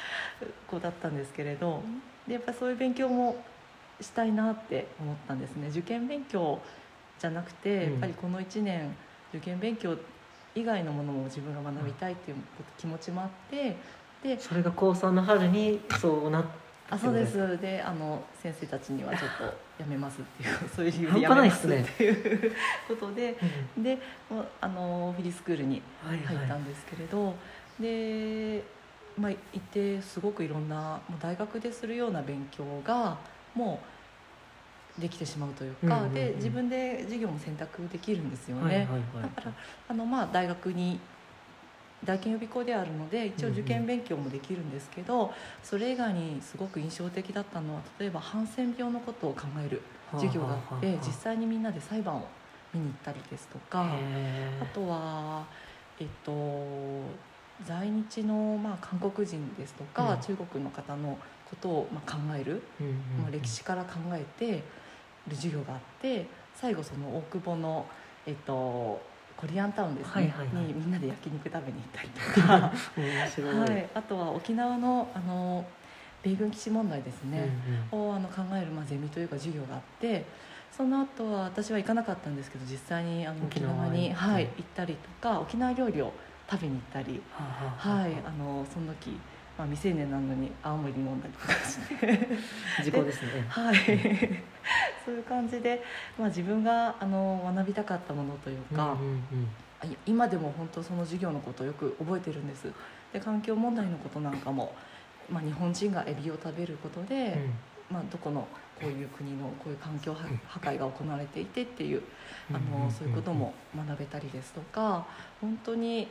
[0.66, 1.83] 子だったんですけれど
[2.29, 3.42] でやっぱりそういう勉強も
[4.01, 5.68] したいなって思ったんですね。
[5.68, 6.61] 受験勉強
[7.18, 7.92] じゃなくて、うん。
[7.92, 8.94] やっぱりこの1年
[9.33, 9.96] 受験勉強
[10.57, 12.37] 以外のものも自分が学びたいっていう
[12.79, 13.77] 気持ちもあって
[14.23, 16.45] でそれが高3の春にそうなっ
[16.88, 17.59] あそうです。
[17.61, 19.45] であの先生たちにはちょっと
[19.83, 21.83] やめますっていう そういう理由でや半めますっすね。
[21.83, 22.53] っていう
[22.88, 23.37] ことで
[23.77, 23.99] うんで
[24.31, 26.37] もうあのフィリースクールにはいはい。
[26.37, 27.35] 入ったんですけれど、
[27.81, 28.62] で、
[29.19, 33.16] まあ、行ってすごくいろんなもう大学でするような勉強が
[33.55, 33.95] もう
[34.98, 36.14] できてしまうというか、うんうんうん。
[36.14, 38.62] で自分で授業も選択できるんですよね。
[38.62, 39.52] はいはいはいだから
[39.88, 41.00] あの、まあ、大学に
[42.04, 45.32] 大研予備校であるので一応受験勉強もできるんですけど、
[45.62, 49.82] それ以外にすごく印象的だったのは例えばハンセン病のことを考える
[50.12, 51.06] 授業があってはあはあはあ。
[51.06, 52.28] 実際にみんなで裁判を
[52.72, 53.85] 見に行ったりですとか。
[54.61, 55.46] あとは、
[55.98, 57.18] えっと、
[57.64, 60.20] 在日の、まあ、韓国人ですとか、うん。
[60.20, 63.22] 中国の方のことを、まあ、考える、うんうんうん。
[63.22, 64.64] まあ、歴史から考えて
[65.29, 67.87] る授業があって最後その大久保の、
[68.27, 69.01] えっと、
[69.37, 70.65] コリアンタウンですね、はいはいはい。
[70.65, 72.73] にみんなで焼肉食べに行ったりとか、
[73.61, 75.65] はい、あとは沖縄のあの
[76.23, 77.49] 米軍基地問題ですね。
[77.93, 78.11] うんうん。
[78.11, 80.25] をあの考える、まあ、ゼミというか授業があって
[80.73, 84.51] その後は私は行かなかったんですけど実際にあの沖沖縄縄に、にはい、うん。
[84.51, 86.12] 行ったりとか沖縄料理を
[86.51, 87.89] 食べに行ったり、はあ。
[88.01, 89.19] はい、あのその時、
[89.59, 92.29] まあ、未成年なのに青森飲んだりとかして、
[92.85, 93.47] 時効ですね。
[93.49, 93.77] はい、
[95.05, 95.83] そういう感じで、
[96.19, 99.49] まあ、自分があの学びたかったものというか、うんうんうん
[100.07, 102.73] 今でも本当その授業のことをよく覚えてるんです。
[103.12, 104.75] で環境問題のことなんかも、
[105.31, 107.38] まあ、日本人がエビを食べることで、
[107.90, 108.49] まあ、どこの
[108.81, 112.03] こういう国のこういう環境破破壊が行われていてっていう
[112.51, 115.07] あのそういうことも学べたりですとか
[115.40, 116.09] 本当に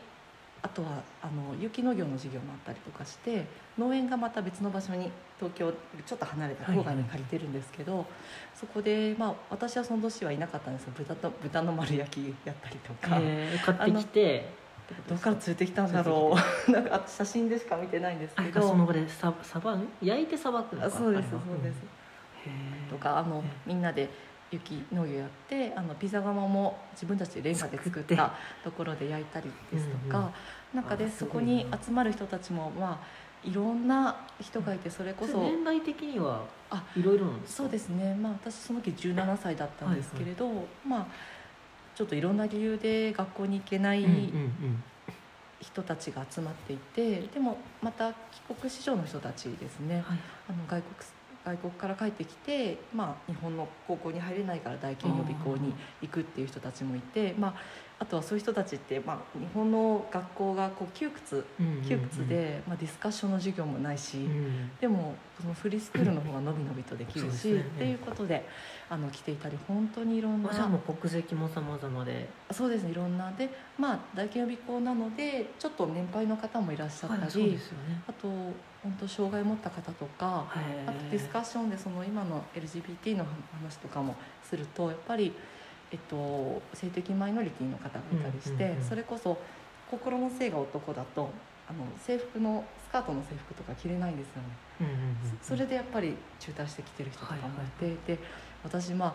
[0.66, 3.46] あとはあの有機農業の授業もあったりとかして
[3.78, 5.72] 農園がまた別の場所に東京
[6.08, 8.04] ちょっと離れた郊外に借りてるんですけど、
[8.56, 13.20] そこで、まあ、私はその年はいなかったんですが豚と豚の丸焼きやったりとか。
[13.22, 14.66] えー買ってきて。
[15.10, 16.36] どっから連れてきたんだろ
[16.68, 16.72] う。
[16.72, 18.60] なんかあ写真でしか見てないんですけど。
[18.60, 21.76] あその場でささば焼いてさばくのそうですそうです、
[22.48, 22.90] へー。
[22.90, 24.10] とかあのえみんなで
[24.52, 30.32] 雪農業やってあのピザ窯も自分たちでレンガで作ったところで焼いたりですとか、
[30.76, 37.64] 中でそこに集まる人たちもまあいろんな人がいてそれこそ、年代的にはあいろいろなんですか？
[37.64, 40.50] そうですね、まあ、私その時17歳だったんですけれど、
[40.88, 41.08] まあ
[41.96, 44.06] ちょっといろんな理由で学校に行けない
[45.62, 48.18] 人たちが集まっていてでもまた帰
[48.60, 50.04] 国子女の人たちですね。
[50.06, 50.20] はい。
[50.50, 50.96] あの外国
[51.46, 57.54] 外国から帰ってきて、まあ、日本の高校に入れないから大研予備校に行くっていう人たちもいて、まあ、
[57.98, 61.46] あとはそういう人たちって、まあ、日本の学校がこう窮屈
[61.88, 64.72] 窮屈で、まあ、ディスカッションの授業もないし、うん。
[64.82, 67.60] でもそのフリースクールの方がのびのびとできるし、ね。
[67.62, 68.46] っていうことで
[68.90, 72.28] あの来ていたり本当にいろんなあじゃあもう国籍も様々で。
[72.52, 78.02] そうですねいろんなでまあ大研予備校なのでちょっと年配の方もいらっしゃったり、はいそうですよね。
[78.08, 80.46] あと本当障害を持った方とか、
[80.86, 83.26] あとディスカッションでその今の LGBT の
[83.64, 85.34] 話とかもするとやっぱり、
[85.92, 89.38] えっと、性的マイノリティの方がいたりして、うんうんうんそれこそ
[89.90, 91.30] 心の性が男だと
[91.70, 94.48] あの制服のスカートの制服とか着れないんですよね。
[94.82, 97.48] うんうんうんそれでやっぱり中退してきてる人とかもは
[97.84, 98.20] いいて、で
[98.64, 99.14] 私まあ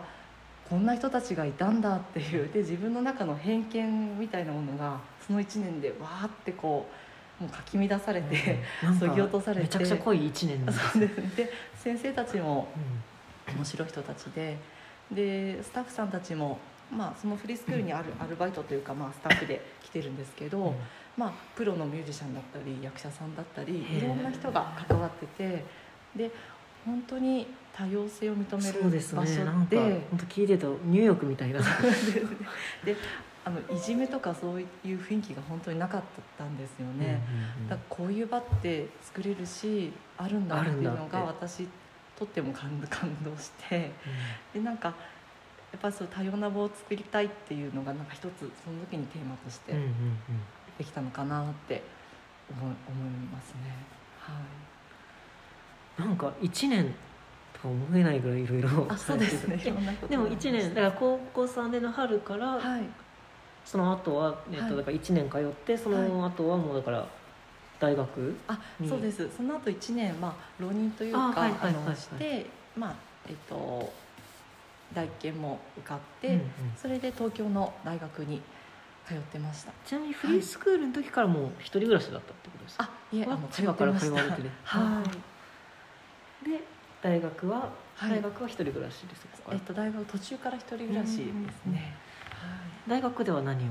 [0.69, 6.87] こんな人たちがいたんだっていうで自分の中の偏見みたいなものがその1年でわーってこ
[7.39, 9.63] うもうかき乱されて、なんかそぎ落とされて。
[9.63, 11.31] めちゃくちゃ濃い一年なんですそうですね。
[11.35, 12.67] で先生たちも
[13.49, 14.57] う面白い人たちで
[15.11, 16.57] でスタッフさんたちも、
[16.89, 20.75] まあ、そのフリースクールにあるアルバイトというか、まあ、スタッフで来てるんですけど、ん。
[21.17, 25.65] まあ、プロのミュージシャンだったり役者さんだったりいろんな人が関わってて
[26.15, 26.31] で
[26.85, 29.77] 本当に多様性を認めるそうです場所ねなんかで
[30.09, 31.59] 本当聞いてるとニューヨークみたいな。
[32.83, 32.95] で
[33.43, 34.67] あのいじめとかそういう
[34.99, 36.01] 雰囲気が本当になかっ
[36.37, 37.19] たんですよね。
[37.67, 41.67] だからこういう場って作れるしあるんだっていうのが私
[42.21, 43.91] とっても感感動して
[44.53, 44.89] でなんか
[45.71, 49.89] やっぱりそう多様な場を作りたいっていうのがなんか一つその時にテーマとしてうんうんうん。
[50.77, 51.81] できたのかなって
[52.49, 53.73] 思い思いますね。
[54.19, 54.33] は
[55.99, 56.01] い。
[56.01, 56.93] なんか一年
[57.53, 59.57] とか思えないぐらいいろいろあそうですね。
[60.09, 62.83] でも1年だから高校3年の春からはい。
[63.65, 64.69] その後はえっはい。
[64.69, 67.07] とだから1年通ってその後はもうだから
[67.81, 68.35] 大学？
[68.47, 69.27] あにそうです。
[69.35, 71.83] その後1年まあ浪人というあかはいはいはいはい。
[71.85, 72.45] あのして
[72.77, 72.95] まあ
[73.27, 73.91] えっと
[74.93, 76.41] 大研も受かって、うんうん。
[76.79, 78.41] それで東京の大学に
[79.07, 79.71] 通ってました。
[79.85, 82.83] ちなみにフリースクールの時からもう一人暮らしだったってことですか？
[82.83, 85.03] あいえああの千葉から通われてねは
[86.45, 86.49] い。
[86.49, 86.59] で
[87.01, 88.11] 大学ははい。
[88.11, 91.31] 大学は一人暮らしですえっと大学途中から一人暮らしですね、
[91.65, 91.91] うんはい。
[92.87, 93.67] 大学では何を？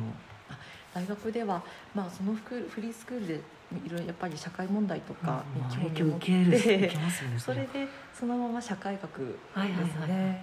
[0.92, 1.62] 大学では、
[1.94, 3.40] まあ、そのフリースクールで
[3.76, 6.90] いろいろやっぱり社会問題とかにまあ興味を持って、
[7.38, 10.34] それでそのまま社会学ですね、はいはいはいは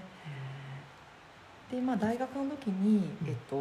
[1.69, 1.75] い。
[1.75, 3.27] でまあ大学の時に、うん。
[3.27, 3.57] えっと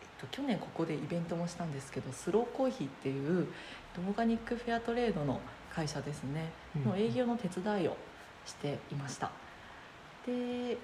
[0.00, 3.48] えっと、去年ここでイベントもしたんですけどスローコーヒーっていう
[3.98, 5.40] オーガニックフェアトレードの
[5.74, 6.84] 会社ですね、うん。
[6.84, 7.96] の営業の手伝いを
[8.46, 9.30] していました。
[10.26, 10.78] で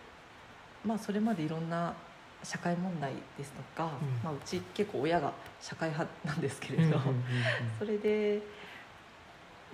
[0.84, 1.94] まあそれまでいろんな
[2.42, 4.24] 社会問題ですとか、うん。
[4.24, 6.98] まあ、うち結構親が社会派なんですけれど、
[7.78, 8.42] それで、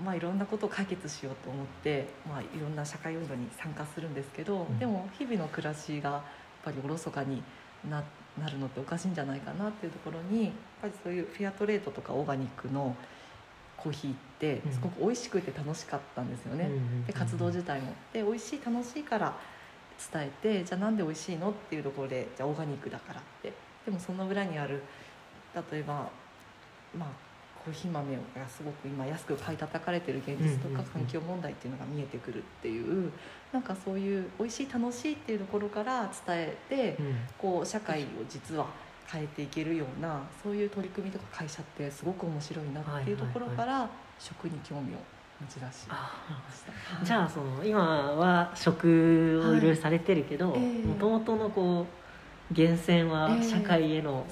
[0.02, 4.78] まあ、いろんなことを解決しようと思って、まあ、いろんな社会運動に参加するんですけど、うん。
[4.78, 6.22] でも日々の暮らしがやっ
[6.64, 7.42] ぱりおろそかに
[7.88, 8.02] な
[8.38, 10.52] なるのっておかしいんじゃないかなっていうところにやっ
[10.82, 12.94] ぱりそういうフェアトレードとかオーガニックの
[13.78, 14.72] コーヒーってうん。
[14.72, 16.70] すごく美味しくて楽しかったんですよね。
[17.06, 17.94] で活動自体も。
[18.12, 19.34] で美味しい楽しいから
[20.12, 20.30] 伝え
[20.60, 21.50] てじゃあなんで美味しいの？
[21.50, 23.52] っていうところでじゃあオーガニックだからって。
[23.84, 24.82] でもその裏にある
[25.70, 26.10] 例えば
[26.96, 27.08] まあ
[27.64, 33.10] コーヒー豆がすごく今安く買い叩かれてる現実とか環境問題っていうのが見えてくるっていう
[33.52, 37.16] なんかそういう美味しい楽しいっていうところから伝えてうん。
[37.38, 38.66] こう社会を実は
[39.06, 44.98] 変えていけるようなそういう取り組みとか会社ってすごく面白いなっていうところから食に興味を
[45.40, 46.62] 持ち出しあまし
[47.00, 47.04] た。
[47.04, 51.86] じゃあその今は食をいろいろされてるけどもともとのこ
[52.50, 53.42] う源泉はええ。
[53.42, 54.24] 社会への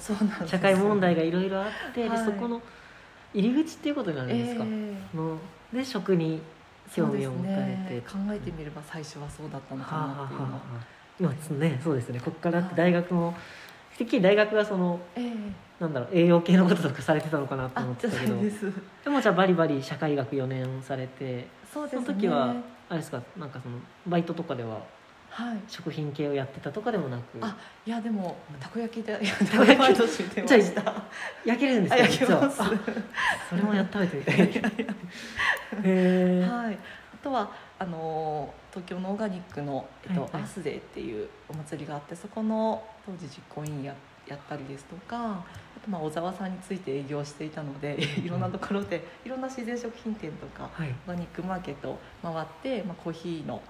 [0.45, 2.61] 社会問題がいろいろあってそこの
[3.33, 4.67] 入り口っていうことになるんですか、え
[5.13, 5.17] え。
[5.17, 5.37] の
[5.73, 6.41] で食に
[6.93, 10.61] 興味を持たれて、考えてみれば最初はそうだったのかなっていうのは、
[11.19, 12.19] 今つねそうですね。
[12.19, 13.35] ここからって大学も
[13.97, 15.33] てっきり大学はそのええ
[15.79, 18.35] なんだろう栄養系のこととかされてたのかなと思ってたけど。
[19.03, 22.05] でもじゃあバリバリ社会学4年されてそうですね。
[22.05, 22.55] その時は
[22.89, 24.79] あれですかなんかそのバイトとかでは
[25.29, 25.57] はい。
[25.67, 27.37] 食品系をやってたとかでもなく？
[27.41, 29.19] あいやでもたこ焼きで
[29.51, 29.77] たこ焼き？
[29.77, 31.03] 毎年してました。
[31.43, 32.57] 焼けるんですあか焼けます。
[33.49, 34.35] それもやっべてみたい。
[35.83, 36.77] へえはい、あ
[37.21, 40.41] とはあの東京のオーガニックの、えっとはいはい。
[40.43, 43.93] アースデーっていうお祭りがあってそこの当時実行委員や
[44.27, 45.43] やったりですとかあ
[45.83, 50.89] とまあ小沢さんについて営業していたので いろんなところでいろんな自然食品店とかはい。
[50.89, 53.61] オーガニックマーケットを回って、まあ、コーヒーの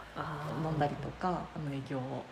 [0.63, 2.23] 飲んだりとかあの営業を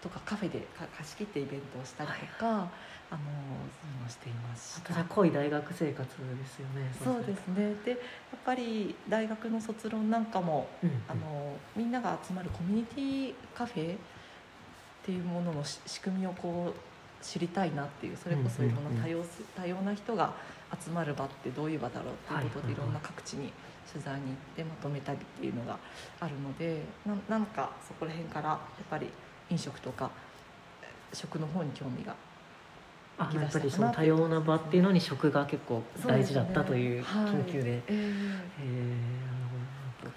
[0.00, 2.68] とかカフェでか貸し切ってイベントをしたりとか、あの
[3.10, 5.04] そういうのをしていました。
[5.04, 7.74] 濃い大学生活ですよねそうですね。
[7.84, 7.98] でやっ
[8.44, 10.90] ぱり大学の卒論なんかも、うん。
[11.06, 13.98] あのみんなが集まるコミュニティカフェっ
[15.04, 16.89] ていうもののし仕組みをこう
[17.22, 20.32] 知りたいなっていうそれこそいろんな多様す多様な人が
[20.84, 23.52] 集まる場ってどういう場だろうっていうことではいろんな各地に
[23.90, 25.76] 取材に行ってまとめたりっていうのが
[26.20, 29.08] あるのでななんかそこら辺からやっぱり
[29.50, 30.10] 飲食とか
[31.12, 32.14] 食の方に興味が
[33.18, 37.70] あやっぱりその多様な場っていうのに食が結構大事だったという研究で。
[37.70, 37.82] はい。
[37.88, 38.72] えーへえ
[39.26, 39.36] なる
[40.02, 40.12] ほど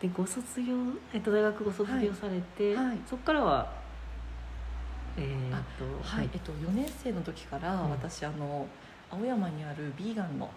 [0.00, 0.74] でご卒業、
[1.12, 2.86] えっと、大学ご卒業されて、はい。
[2.86, 2.98] はい。
[3.06, 3.80] そこからは
[5.16, 7.90] えー、あとはい、えっと、4年生の時からうん。
[7.90, 8.66] 私、あの
[9.10, 10.50] 青山にあるビーガンの、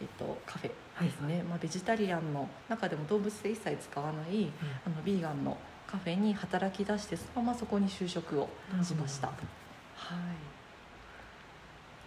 [0.00, 4.50] えっと、カフェですね、まあ、ベジタリアンの中でも動物性一切使わない
[4.86, 9.36] あのビーガンのカフェに働き出してそのままそこに就職をうんしました、はい。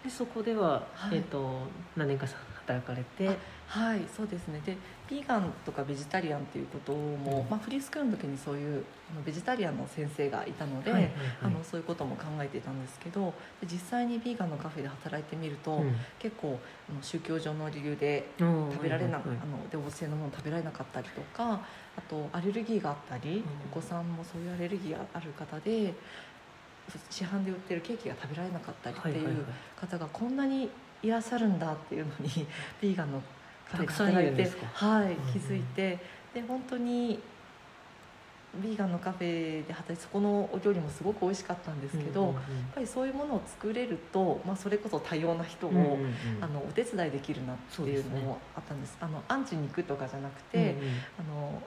[0.03, 1.17] どでそこでは、はい。
[1.17, 2.25] えっと何年か
[2.65, 3.37] 働かれて
[3.69, 4.59] はいそうですね。
[4.65, 4.75] で
[5.07, 7.49] ビーガンとかベジタリアンっていうことも、うん。
[7.51, 11.21] まあ、フリースクールの時にそういうあのベジタリアンの先生がいたので、はいはいはい。
[11.43, 15.95] あのそういうことも考えていたんですけどで実際にビーガンのカフェで働いてみると、うん。
[16.17, 18.69] 結構あの宗教上の理由でうん。
[18.71, 19.43] 食べられな、はいはいはい。
[19.43, 21.61] あの動物性のもの食べられなかったりとか
[21.95, 23.43] あとアレルギーがあったり、ん。
[23.71, 25.93] お子さんもそういうアレルギーがある方で
[27.11, 29.45] 市販で売ってるケーキが食べられなかったりってはいう
[29.79, 30.71] 方がこんなに
[31.03, 32.47] いらっしゃるんだっていうのに
[32.81, 33.21] ビーガンの
[33.71, 35.99] たくさんいてはいうん気づいて
[36.33, 37.19] で本当に
[38.55, 46.13] ビーガンのカフェで働いてそこのお料理もすごく美味しかったんですけど、うんうんやっぱりそういうものを作れると、まあ、それこそ多様な人を、うんうんうん。
[46.41, 48.97] あのお手伝いできるなっていうのもあったんです。
[48.99, 50.75] あのアンチに行くとかじゃなくて、うんうん。
[51.19, 51.61] あの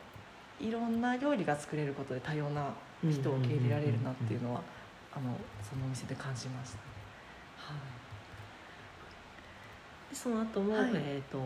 [0.61, 2.73] いろんな料理が作れることで多様な
[3.09, 4.62] 人を受け入れられるなっていうのは、
[5.12, 6.83] あのそのお店で感じましたね。
[7.57, 7.77] はい。
[10.11, 10.91] でその後も、はい。
[10.95, 11.38] えっ、と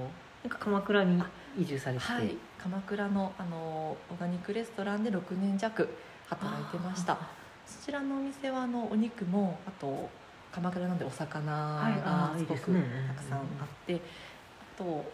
[0.49, 1.23] 鎌倉に
[1.59, 5.89] 移住されて、はい、鎌倉のあのオーガニックレストランで6年弱
[6.29, 7.15] 働いてました。
[7.15, 10.09] あそちらのお店はあのお肉もあと
[10.53, 15.05] 鎌倉なんでお魚がすごくたくさんあってあと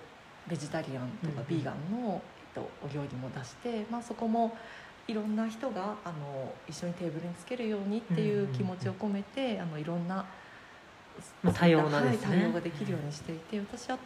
[0.46, 2.22] ベジタリアンとかうんビーガンの、
[2.54, 4.56] えっと、お料理も出して、まあ、そこも
[5.08, 10.24] いろんな人があの一緒にテーブルにつけるようにっていう気持ちを込めて、あのいろんな、
[11.42, 12.28] まあ多様なですね。
[12.28, 13.98] はい、対応ができるようにしていて私は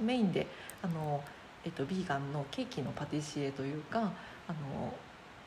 [0.00, 0.46] メインで
[0.82, 1.22] あの、
[1.64, 3.98] えっと、ビーガンのケーキのパティシエというか
[4.48, 4.94] あの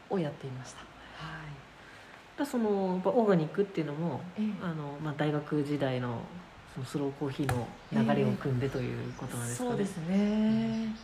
[0.10, 0.80] をやっていました。
[0.80, 0.86] は
[1.44, 2.40] い。
[2.40, 4.46] だそのオーガニックっていうのもええ。
[4.62, 6.22] あの、まあ、大学時代の
[6.74, 10.96] そのスローコーヒーの流れを組んでということなんですかね、そうですね、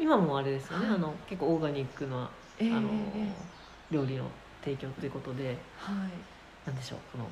[0.00, 0.94] 今もあれですよね、はい。
[0.96, 3.32] あの結構オーガニックな、ええあのえ
[3.90, 4.24] 料理の
[4.62, 6.10] 提供ということでえはい。
[6.66, 7.26] なんでしょうこの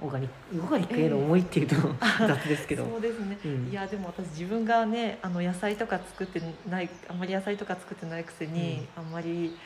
[0.00, 1.76] オーガニックオーガニックへの思いっていうと、
[2.26, 2.84] 雑ですけど。
[2.84, 3.68] そうですね、うん。
[3.68, 9.56] いやでも私自分がねあの野菜とか作ってないあんまり野菜とか作ってないくせに、あんまり、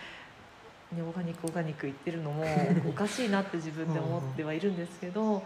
[0.92, 2.44] ね、オーガニックオーガニック言ってるのも
[2.88, 5.44] おかしいなって自分で思ってはいるんですけど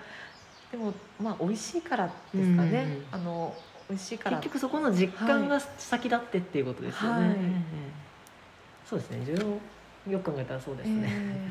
[0.71, 3.55] でもまあ美味しいからですかね、うんあの
[3.89, 4.39] 美味しいから。
[4.39, 7.31] 結局そこの実感が先立ってっていうことですよね、はい。
[7.31, 7.97] ええ
[8.85, 9.19] そうですね。
[10.09, 11.49] よく考えたらそうですね、ええ。
[11.49, 11.51] っ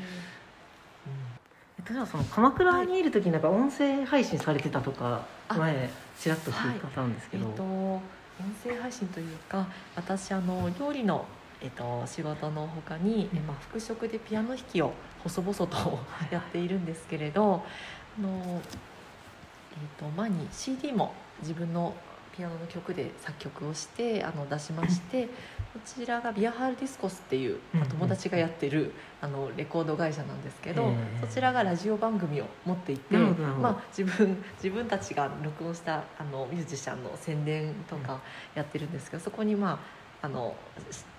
[1.88, 8.02] じゃあその鎌倉にいる時なんか音声配信されてたとかあ前ちらっと聞いたんですけど、えっと、音
[8.64, 11.24] 声配信というか私あの料理の、
[11.60, 13.46] えっと、仕事のほかに、うん。
[13.46, 15.98] まあ、副職でピアノ弾きを細々と
[16.30, 17.62] やっているんですけれど
[18.18, 18.60] あの、えっ
[19.98, 21.94] と、前に CD も自分の
[22.36, 25.30] ピアノの曲で作曲をしてあの出しましてこ
[25.84, 38.20] ちらがビアハールディスコスっていう、まあうん友達がやってるあのレコード会社なんですけどそちらがラジオ番組を持っていてまあ、自分自分たちが録音したあのミュージシャンの宣伝とか
[38.54, 39.78] やってるんですけどそこにまあ
[40.22, 40.54] あの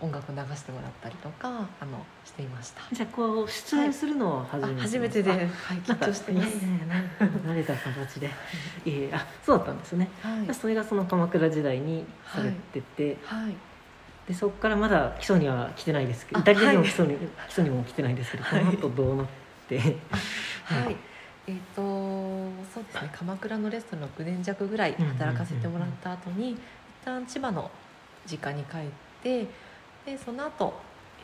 [0.02, 2.82] 音楽を流してもらったりとかあのしていました。
[2.92, 5.40] じゃあこう出演するのは初めて、あ初めてで、はい、
[5.84, 6.58] 緊か張してます。
[7.46, 8.30] 慣れた形でい。
[8.86, 13.56] えあそうだったんですね、はい、それがその鎌倉時代にされてて、はい、
[14.28, 16.90] でそこからまだ基礎には来てないですけどあイタリアにもはい。
[16.90, 18.66] 基礎に,、基礎にも来てないですけどこはい。
[18.66, 19.28] の後どうなっ
[19.68, 19.96] て、はい
[20.64, 20.96] はい。
[21.48, 23.10] えっ、とそうですね。
[23.14, 26.58] 鎌倉のレストラン6年弱ぐらい働かせてもらった後に、一
[27.06, 27.72] 旦千葉の
[28.30, 28.80] 実家に帰っ
[29.24, 29.48] て
[30.06, 30.74] でその後、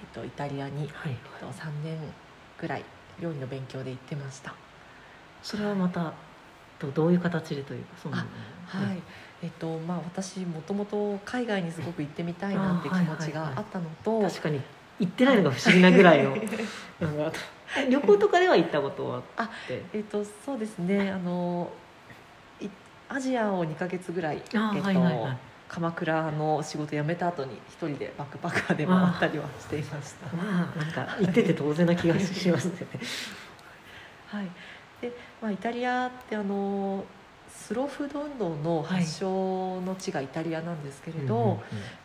[0.01, 1.97] えっとイタリアに、はいえっと3年
[2.59, 2.83] ぐらい
[3.19, 4.53] 料理の勉強で行ってました。
[5.41, 6.13] それはまた
[6.79, 8.15] どどういう形でというかその？
[8.17, 8.25] あ
[8.65, 9.01] はい、
[9.43, 14.59] えっとまあ私もともと海外にすごく行ってみたいなっていう気持ちがあったのと、確かに
[14.99, 16.35] 行ってないのが不思議なぐらいの。
[17.89, 19.83] 旅行とかでは行ったことはあって？
[19.93, 21.11] えっ、とそうですね。
[21.11, 21.69] あの
[22.59, 22.67] い
[23.09, 25.37] アジアを2か月ぐらい、えっとはいはいはい
[25.73, 30.35] 鎌倉の仕事辞めた後に一人でバックパッカーで回ったりはしていました。
[30.35, 32.87] まあなんか行ってて当然な気がしますね。
[34.29, 34.47] はい、
[35.01, 35.11] で、
[35.41, 37.03] まあ、イタリアってあの
[37.49, 41.59] スローフード運動の発祥の地がイタリアなんですけれど、うんうんうん。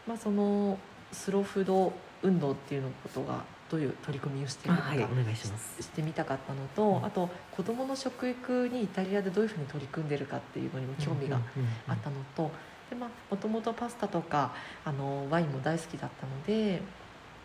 [0.07, 0.79] まあ、その
[1.13, 1.93] スローフード
[2.23, 11.39] 運動っていうのことがどういう取り組みをしているのか、あはいお願いししてみたかったのと、あと子どもの食育にイタリアでどういうふうに取り組んでるかっていうのにも興味が
[11.87, 12.51] あったのと
[12.91, 14.53] でまあもともとパスタとか
[14.85, 16.81] あのワインも大好きだったので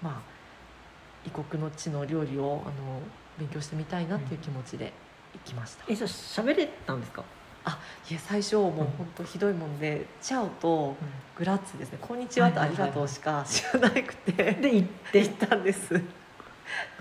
[0.01, 0.33] まあ
[1.25, 2.99] 異国の地の料理をあの
[3.37, 4.91] 勉強してみたいなっていう気持ちで
[5.33, 7.23] 行きました、えじゃあ喋れたんですか？
[8.09, 10.95] いや最初もう本当ひどいもんで「チャオ」と
[11.37, 15.21] 「グラッツ」ですね「こんにちは」と「ありがとう」しか知らなくてで行って？
[15.21, 15.93] 行ったんです。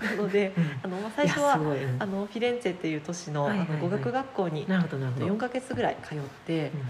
[0.01, 1.53] なのであの、まあ、最初は
[1.99, 5.27] あのフィレンツェっていう都市の,、あの語学学校になるほどなるほど。
[5.27, 6.81] 4ヶ月ぐらい通ってうん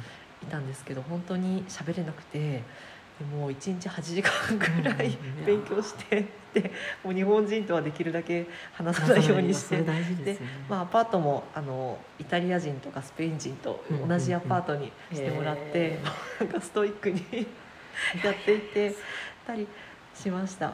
[0.44, 5.08] いたんですけど本当に喋れなくてでもう1日8時間ぐらい
[5.40, 6.72] うん勉強してで
[7.04, 10.38] もう日本人とはできるだけ話さないようにしてでね。
[10.70, 16.00] まあ、アパートもあのイタリア人とかスペイン人と同じアパートにしてもらって、へ
[16.40, 17.22] なんかストイックに
[18.24, 18.96] やっていって
[19.48, 19.68] たり
[20.14, 20.68] しました。
[20.68, 20.74] は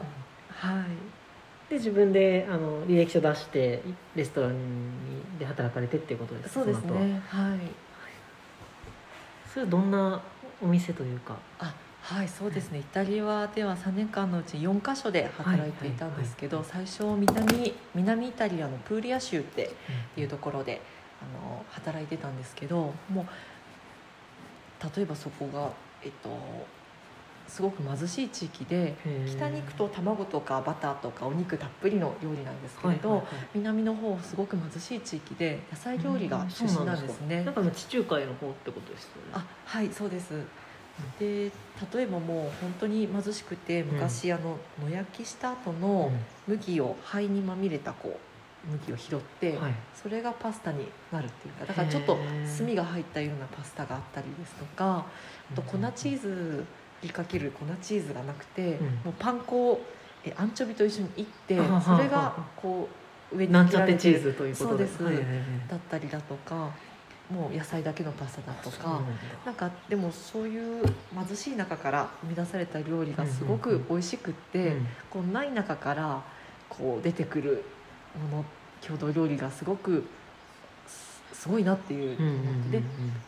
[0.80, 1.70] い。
[1.70, 3.82] で自分であの履歴書出して
[4.16, 6.60] レストランにで働かれてっていうことですか？
[6.60, 7.22] そうですね。
[7.28, 7.58] はい。
[9.52, 10.22] それはどんな
[10.62, 11.36] お店というか？
[11.58, 12.78] あ、はい、そうですね。
[12.78, 19.70] イタリアでは3年間のうち4カ所で働いていたんですけど、はい最初南南イタリアのプーリア州って
[20.16, 20.80] いうところで
[21.20, 23.26] あの働いてたんですけど、もう
[24.96, 25.70] 例えばそこが
[26.02, 26.30] えっと
[27.50, 28.96] すごく貧しい地域で。
[29.26, 33.46] 北に行くと卵とかバターとかお肉たっぷりの料理なんですけれど、はいはいはい。
[33.54, 37.44] 南の方すごく貧しい地域で野菜料理が中心なんですね。
[37.44, 39.32] なんか地中海の方ってことですよね。
[39.32, 40.44] あはいそうです。
[41.18, 41.50] で
[41.94, 46.12] 例えばもう本当に貧しくて昔、あの野焼きした後の
[46.46, 48.18] 麦を灰にまみれたこ
[48.68, 49.74] う麦を拾って、はい。
[49.94, 52.16] それがパスタになるっていうかだからちょっと
[52.58, 55.06] 炭が入ったようなパスタがあったりですとか
[55.52, 56.64] あと粉チーズ
[57.00, 58.86] 振りかける粉チーズがなくて、うん。
[59.04, 59.80] もうパン粉を
[60.24, 62.88] えアンチョビと一緒にいってそれがこ
[63.32, 65.02] う上になんちゃってチーズということそうです。
[65.02, 65.34] はいはいはい。
[65.68, 66.70] だったりだとか
[67.30, 69.00] もう野菜だけのパスタだとか。
[69.46, 70.84] なんかでもそういう
[71.14, 74.86] 貧しい中から生み出された料理がすごく美味しくって、うん。
[75.08, 76.22] こうない中から
[76.68, 77.64] こう出てくる
[78.30, 78.44] もの
[78.80, 80.04] 郷土料理がすごく
[80.86, 82.70] すすごいなっていううんうんうんうん。
[82.70, 82.82] で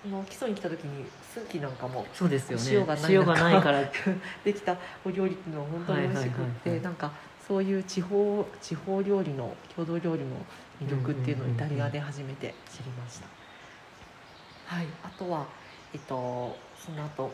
[0.05, 2.95] あの基礎に来た時にスーキなんかもそうですよね。
[3.09, 3.83] 塩がないから。
[4.45, 7.11] できたお料理っていうのは本当に美味しくっはいはいはいなんか
[7.49, 10.37] そういう地方地方料理の郷土料理の
[10.83, 13.27] 魅力っていうのをイタリアで初めて知りました。
[14.67, 15.47] はい、あとは、
[15.95, 17.33] えっと、その後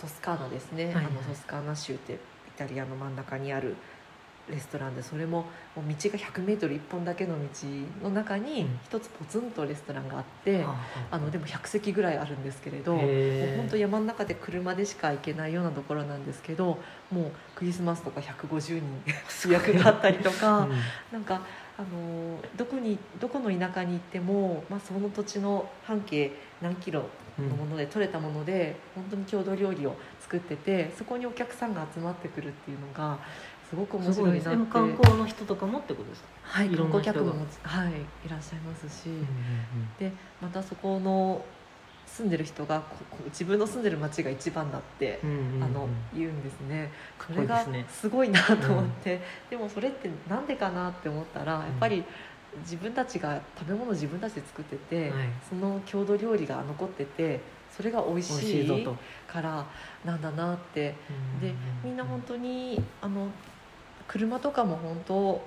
[0.00, 1.04] トスカーナですね、はいはい。
[1.06, 2.18] あのトスカーナ州ってイ
[2.56, 3.74] タリアの真ん中にある
[4.50, 5.46] レストランでそれも
[5.76, 7.48] もう道が 100m 一本だけの道
[8.02, 8.80] の中にうん。
[8.84, 10.74] 一つポツンとレストランがあって、あ
[11.10, 16.78] あのでも100席ぐらいあるんですけれどもう本当山の中で車でしか行けないようなところなんですけど
[17.10, 20.72] もうクリスマスとか150人予約があったりとか、うん。
[21.12, 21.42] なんか
[21.78, 27.04] あのどこにどこの田舎に行っても、まあ、その土地の半径何キロ
[27.38, 33.18] のもので取れたもので本当に郷土料理を作っててそこにお客さんが集まってくるっていうのが
[33.70, 34.48] すごく面すごいです。
[34.48, 36.28] ね白いなって観光の人とかもってことですか？
[36.42, 37.92] はい観光客もはい
[38.26, 39.26] いらっしゃいますし、うん
[39.98, 40.12] で
[40.42, 41.44] またそこの
[42.06, 45.62] 住んでる人がここ自分の住んでる町が一番だって、うんうんうん。
[45.62, 46.90] あの言うんですね。
[47.16, 52.02] かそれがすごいなと思って、でもそれってなんでかなって思ったらやっぱり
[52.62, 55.28] 自分たちが食べ物を自分たちで作ってて、はい。
[55.48, 57.38] その郷土料理が残ってて
[57.70, 58.88] それが美味しい
[59.28, 59.64] から
[60.04, 60.96] なんだなって。
[61.38, 61.46] うん。
[61.46, 61.54] で
[61.84, 63.28] みんな本当にあの
[64.10, 65.42] 車とかも本当こ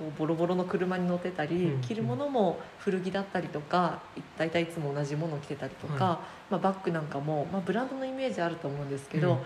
[0.00, 4.02] うボロボロの車に乗ってたり、うん着るものも古着だったりとか
[4.36, 9.36] 大体いつも同じものを着てたりとか、はまあ、バッグなんかも、まあ、ブランドのイメージあると思うんですけど、う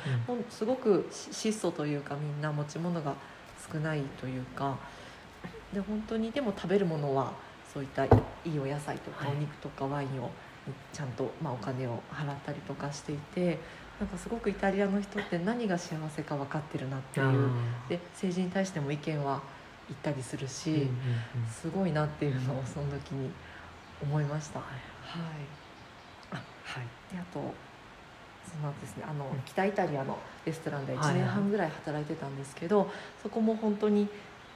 [0.50, 3.14] すごくし質素というかみんな持ち物が
[3.72, 4.76] 少ないというか
[5.72, 7.32] で本当にでも食べるものは
[7.72, 8.08] そういったい
[8.44, 9.36] いお野菜とかはい。
[9.36, 10.30] お肉とかワインを
[10.92, 13.58] ちゃんと、まあ、お金を払ったりとかしていて
[14.01, 17.26] なんかすごくイタリアの人って何が幸せか分かってるなっていう。
[17.26, 19.40] あで政治に対しても意見は
[19.88, 20.93] 言ったりするし、ーうんうんうん。
[21.49, 23.30] すごいなっていうのをその時に
[24.03, 24.59] 思いました。
[24.59, 24.68] はい。
[26.32, 27.40] あはい、であと
[28.51, 29.43] その後ですねあの、うん。
[29.45, 31.20] 北イタリアのレストランで1はいはい。
[31.20, 32.90] 年半ぐらい働いてたんですけど、
[33.22, 34.09] そこも本当に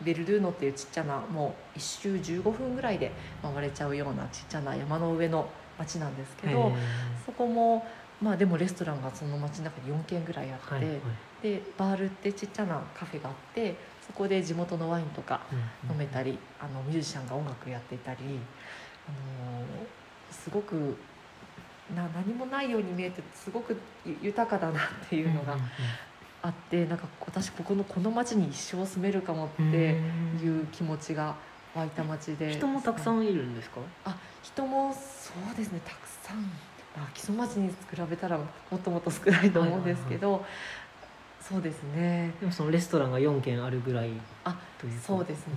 [0.03, 3.13] ベルルーノっていうちっちゃなもう一周15分ぐらいで
[3.43, 6.73] 回れちゃうようなちっちゃな山の上の町なんですけど、
[7.25, 7.87] そこも
[8.23, 11.01] まあでもレストランがその町の中に4軒ぐらいあって、はいはい。
[11.43, 18.21] でバールってちっちゃなカフェがあってそこで地元のワインとかうん飲めたり、あのミュージシャンが音楽やっていたり、
[19.07, 19.65] あの
[20.31, 20.97] すごく
[21.95, 25.61] な何もないように見えてすごくゆ豊かだなっていうのがんん
[26.43, 31.37] あって、なんか私ここのこの町に一生住めるかもってうんいう気持ちが
[31.75, 32.55] 湧いた町で。
[32.55, 33.81] 人もたくさんいるんですか？
[34.05, 36.51] あ人もそうですねたくさん、
[36.97, 37.75] まあ、木曽町に比
[38.09, 38.45] べたらも
[38.75, 40.45] っともっと少ないと思うんですけど、
[41.41, 42.33] そうですね。
[42.41, 44.11] でもそのレストランが4軒あるぐらい
[44.45, 45.55] あというかそうですね、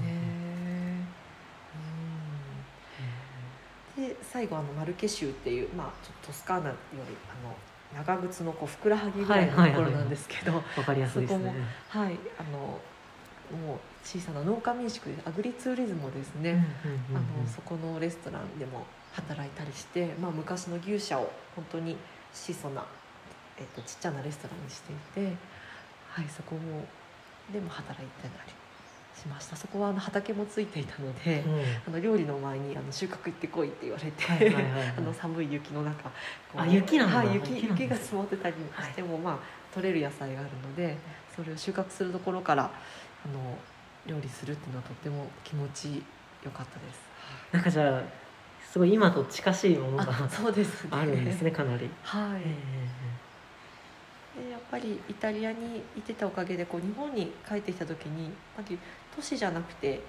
[3.98, 7.00] うん、で最後あのマルケ州っていう、まあ、ちょっとトスカーナより
[7.32, 7.56] あの
[8.06, 11.46] 長靴のこうふくらはぎぐらいのところなんですけど、わかりやすいですね。
[11.90, 12.80] そこもはいあの
[13.58, 16.52] もう小さな農家民宿でアグリツーリズムをですね、
[16.86, 17.18] うんうんうん。
[17.18, 18.86] あのそこのレストランでも
[19.22, 21.98] 働いたりして、まあ、昔の牛舎を本当に
[22.34, 22.84] 質素な、
[23.58, 25.36] えっと、ちっちゃなレストランにしていて、
[26.10, 26.86] はい、そこも
[27.52, 28.52] でも働いてたり
[29.20, 29.56] しました。
[29.56, 31.94] そこはあの畑もついていたので、うん。
[31.94, 34.24] あの料理の前にあの収穫行ってこいって言われて、
[35.14, 36.10] 寒い雪の中
[36.56, 37.18] あ雪なんだ。
[37.18, 39.40] はい、雪が積もってたりしても、まあ
[39.74, 40.98] 取れる野菜があるので
[41.36, 42.70] それを収穫するところからあ
[43.28, 43.58] の
[44.08, 46.04] 料理するっていうのはとっても気持ち
[46.44, 47.02] よかったです。
[47.52, 48.02] なんかじゃあ
[48.72, 50.90] すごい今と近しいものがあそうですね。
[50.92, 52.42] あるんですねかなり、はい、
[54.38, 58.78] えでやっぱりイタリアにいてたおかげでこう日本に帰ってきた時にやっぱり
[59.16, 60.02] 都市じゃなくて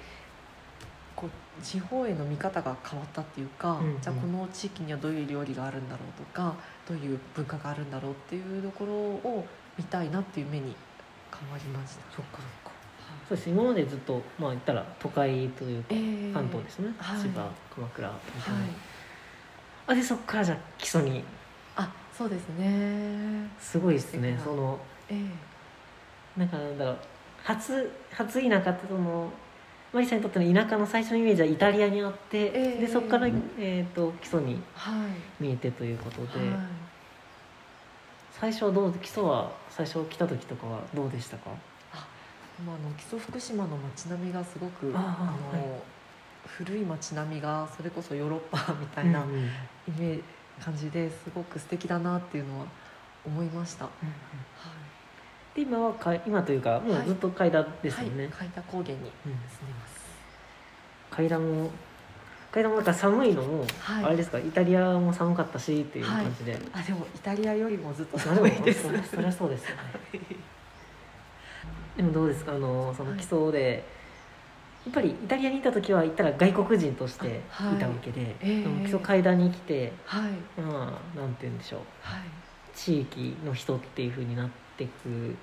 [1.16, 4.00] こう地方への見方が変わったっていうか、うんうん。
[4.00, 6.54] じゃあこの地域にはどういう料理があるんだろうとか
[6.86, 9.46] どういう文化があるんだろうっていうところを
[9.78, 10.76] 見たいなっていう目に
[11.30, 12.02] 変わりました。
[12.14, 12.38] そっか
[13.30, 17.20] そうです今までずっとまあ言ったら都会というかえー関東ですね、はい。
[17.20, 18.70] 千葉鎌倉みたいな、はい、
[19.86, 21.22] あでそっからじゃあ基礎に。
[21.76, 23.48] あそうですね。
[23.60, 24.36] すごいですね。
[24.42, 24.76] その
[25.08, 26.40] ええ。
[26.40, 26.98] なんかなんだろう。
[27.44, 29.30] 初初田舎ってその
[29.92, 32.80] マリさんにとっての田舎の最初のイメージはイタリアにあって、ええ。
[32.80, 35.42] でそこから、えー、と基礎にはい。
[35.42, 36.58] 見えてということで、はい。
[38.32, 41.50] 最初はどう基礎は最初来た時とかはどうでしたか？
[42.66, 45.80] まあ、あの木曽福島の街並みがすごくあーの、はい。
[46.46, 49.38] 古い街並みがそれこそヨーロッパみたいなうんうん。
[49.38, 49.46] イ
[49.98, 50.22] メージ
[50.62, 52.66] 感じですごく素敵だなっていうのは
[53.24, 53.84] 思いました。
[53.84, 53.90] は
[55.54, 59.02] で今はか今というかもうずっと階段ですよね、はい、海田高原にうん。
[59.02, 59.34] 住んで
[59.80, 60.00] ます。
[61.10, 61.70] 階段も
[62.52, 64.04] 階段もなんか寒いのも、はい。
[64.04, 64.38] あれですか？
[64.38, 68.82] イタリアも寒かったしっていう感じで、あ、でもイタリアよりもずっとまあ寒いです。
[68.82, 70.20] そりゃそうですよね
[72.00, 72.52] でもどうですか？
[72.52, 73.84] あのその基礎で、
[74.86, 77.76] やっぱりイタリアにいた時は行ったら外国人としてい。
[77.78, 78.62] たわけで、ええ。
[78.62, 80.32] でも基礎階段に来てはい。
[80.62, 81.80] まあなんて言うんでしょう。
[82.00, 82.20] はい。
[82.74, 84.48] 地域の人っていうふうになっ
[84.78, 85.36] ていく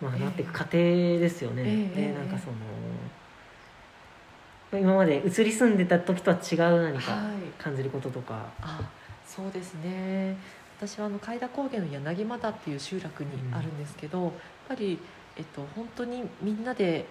[0.00, 0.24] まあええ。
[0.24, 2.56] なっていく過程ですよね、ええでなんかその
[4.80, 7.62] 今まで移り住んでた時とは違う何かはい。
[7.62, 8.80] 感じることとか、あ、
[9.24, 10.36] そうですね。
[10.78, 14.32] 私はあの海田高原の柳俣っていう集落にあるんですけど、やっ
[14.72, 14.98] ぱり
[15.36, 17.06] えっと本当にみんなで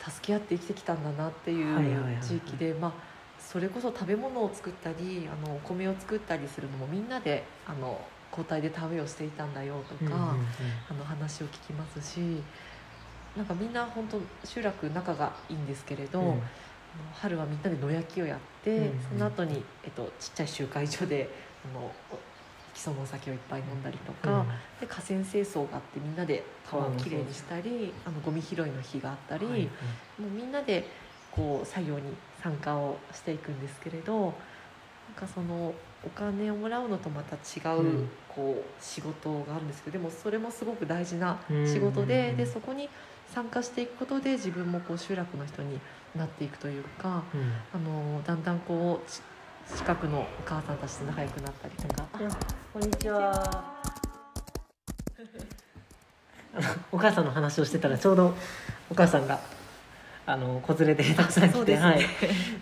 [0.00, 2.92] 助け合って生きてきたんだなっていう地域で、まあ
[3.38, 8.00] それこそ食べ物を作ったり、あのお米を作ったりするのもみんなであの
[8.30, 10.36] 交代で田植えをしていたんだよとか、
[10.90, 12.20] あの話を聞きますし、
[13.36, 16.20] なんかみんな本当集落仲がいいんですけれど。
[16.20, 16.42] うん。
[17.14, 19.00] 春はみんなで野焼きをやって、うんうん。
[19.12, 21.30] その後にえっとちっちゃい集会所で
[21.64, 21.90] あの
[22.82, 24.44] 基礎のお酒をいっぱい飲んだりとか、
[24.80, 29.62] で河川清掃があってみんなで川をきれいにしたりあのゴミ拾いの日があったり、はいはい。
[30.20, 30.88] もうみんなで
[31.30, 32.12] こう作業に
[32.42, 34.32] 参加をしていくんですけれどなん
[35.14, 35.72] かその
[36.04, 38.08] お金をもらうのとまた違う、うん。
[38.28, 41.66] こう仕事があるんですけどでもそれもすごく大事なうん。
[41.72, 42.88] 仕事で,、うんでそこに
[43.32, 45.78] 参加していくことで自分もこう集落の人に
[46.16, 47.52] なっていくというかうん。
[47.72, 49.20] あのだんだんこうち
[49.68, 52.08] 近くのお母さんたちと仲良くなったりとか。
[52.72, 53.80] こんにちは。
[56.92, 58.34] お母さんの話をしてたらちょうど
[58.90, 59.40] お母さんが
[60.26, 61.80] あの子連れでたくさん来て、ね。
[61.80, 62.00] はい、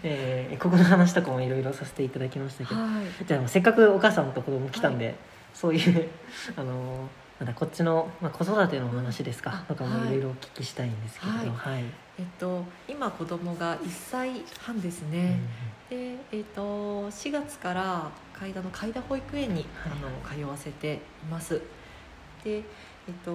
[0.02, 2.86] えーここの話とかもいろいろさせていただきましたけど、は
[3.20, 3.24] い。
[3.24, 5.14] じゃあせっかくお母さんと子供来たんで、
[5.54, 6.08] そういう
[6.56, 7.08] あの
[7.40, 10.08] またこっちの、まあ、子育てのお話ですか、あとかもはい。
[10.08, 11.84] いろいろお聞きしたいんですけれど、はい。
[12.18, 15.40] えっと、今子供が1歳半ですうんね、
[15.88, 19.64] で、えっと、4月から海田の海田保育園に、はい。
[19.86, 20.98] あの通わせてい
[21.30, 21.62] ます。
[22.44, 22.62] で、えっ
[23.24, 23.32] と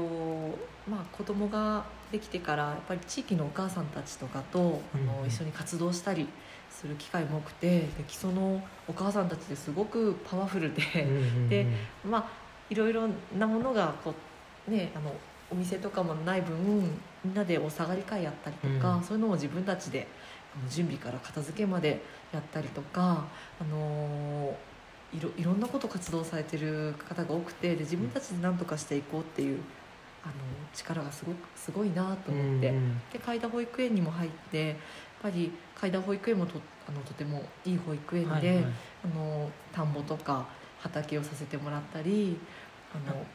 [0.88, 6.28] まあ、子供ができてからやっぱり地域のお母さんたちとかとあの一緒に活動したり
[6.70, 11.50] する機会も多くてで基礎のお母さんたちですごくパワフルで、うんうんうん。
[11.50, 11.68] で
[12.08, 13.08] まあいろいろ
[13.38, 14.14] なものがこ
[14.68, 15.14] うねあの
[15.52, 16.58] お店とかもない分
[17.24, 19.04] みんなでお下がり会やったりとか、うん。
[19.04, 20.08] そういうのを自分たちで
[20.70, 22.02] 準備から片付けまで
[22.34, 23.26] やったりとか
[23.60, 24.56] あの
[25.14, 29.60] いろいろんなこと活動されてる方が多くてで自分たちで何とかしていこうっていう
[30.24, 30.34] あの
[30.74, 33.02] 力がすごくすごいなと思って、うんうん。
[33.12, 34.78] で海田保育園にも入ってやっ
[35.22, 38.66] ぱり海田保育園もとあのとてもいい保育園で、はいはい。
[39.06, 40.48] あの田んぼとか
[40.80, 42.38] 畑をさせてもらったり
[43.08, 43.26] あの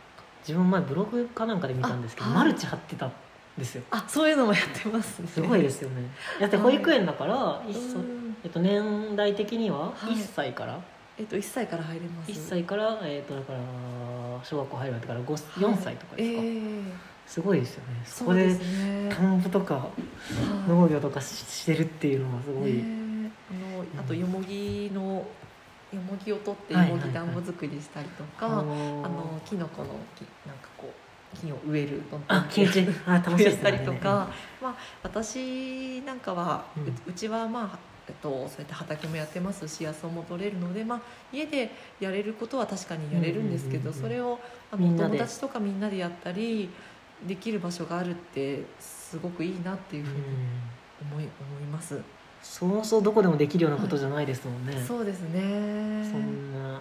[0.41, 3.13] 自分前ブログかなんかで見たんですけどあマルチ貼ってたん
[3.59, 3.83] ですよ。
[3.91, 5.29] あそういうのもやってますね。
[5.29, 6.03] すごいですよね。
[6.41, 8.37] だって保育園だから一歳うん。
[8.43, 10.13] えっと、年代的にははい。
[10.13, 10.81] 1歳から、
[11.19, 12.31] えっと1歳から入れます。
[12.31, 13.59] 1歳から、えっと、だから
[14.43, 17.11] 小学校入るまでから5 4歳とかですか、ええ。
[17.27, 18.03] すごいですよね。
[18.05, 18.57] そこで
[19.11, 19.91] 田んぼとかは
[20.67, 20.69] い。
[20.69, 23.01] 農業とかししてるっていうのはすごい、ね
[23.51, 25.10] あのあとよもぎの
[26.27, 34.29] よもぎを取ってよはいはいはいもぎ団子作りしたりとか、ああののキノコの木なんかこう木を植えるどんどんあキムチあ楽したりとか、
[34.61, 36.95] まあ、私なんかは、ううん。
[37.07, 41.01] うちはまあえっと、そうやって畑もやってますし野草も取れるので、まあ、
[41.33, 44.11] 家でやれることは確かにやれるんですけど、うんうんうんうん。
[44.11, 44.39] それを
[44.73, 46.69] あの友達とかみんなでやったり
[47.29, 50.27] できる場所があるってすごくいいなっていううふうにん。
[51.13, 52.01] 思い,、思います。
[52.43, 56.09] そうそうどこでもできるようなことじゃないですもんね、そうですね。
[56.11, 56.81] そんなは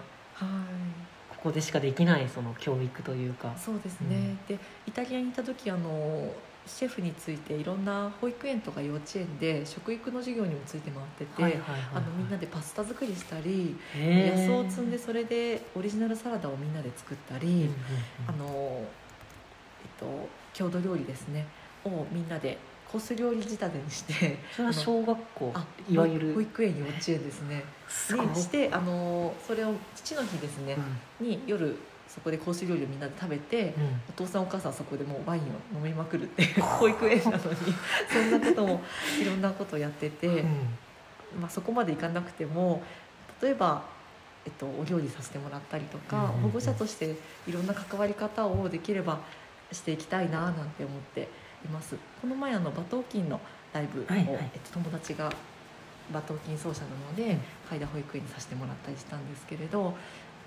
[1.30, 3.54] ここでしかできないその教育というか。
[3.56, 6.32] そうですね、でイタリアにいた時あの
[6.66, 11.80] シェフについていろんな保育園とか幼稚園で食育の授業にもついて回ってて、はいはいはいはい。
[11.94, 17.72] あのみんなでパスタ作りしたり野草を摘んでそれでオリジナルサラダをみんなで作ったり、うんうんうん。
[18.28, 18.84] あの
[19.82, 21.46] えっと郷土料理ですね
[21.84, 22.58] をみんなで
[22.90, 26.34] コース料理仕立てにしてそれは小学校あいわゆる。
[26.34, 27.62] 保育園幼稚園ですね。
[27.88, 30.76] すしてあのそれを父の日ですね
[31.20, 31.26] う、ん。
[31.28, 31.76] に夜
[32.08, 34.00] そこでコース料理をみんなで食べて、うん。
[34.08, 35.44] お父さんお母さんそこでもうワインを
[35.78, 37.40] 飲みまくるっていう保育園なのに
[38.12, 38.80] そんなことも
[39.22, 41.40] いろんなことをやってて、うん。
[41.40, 42.82] まあ、そこまでいかなくても
[43.40, 43.84] 例えば、
[44.44, 47.14] えっと、お料理させてもらったりとか、保護者として
[47.46, 49.20] いろんな関わり方をできれば
[49.70, 51.28] していきたいななんて思って
[51.64, 51.96] います。
[52.20, 53.40] この前あの馬頭琴の
[53.72, 54.50] ライブを、はいはい。
[54.54, 55.32] えっと、友達が
[56.10, 57.38] 馬頭琴奏者なので
[57.70, 59.94] 海田保育園にさせてもらったりしたんですけれど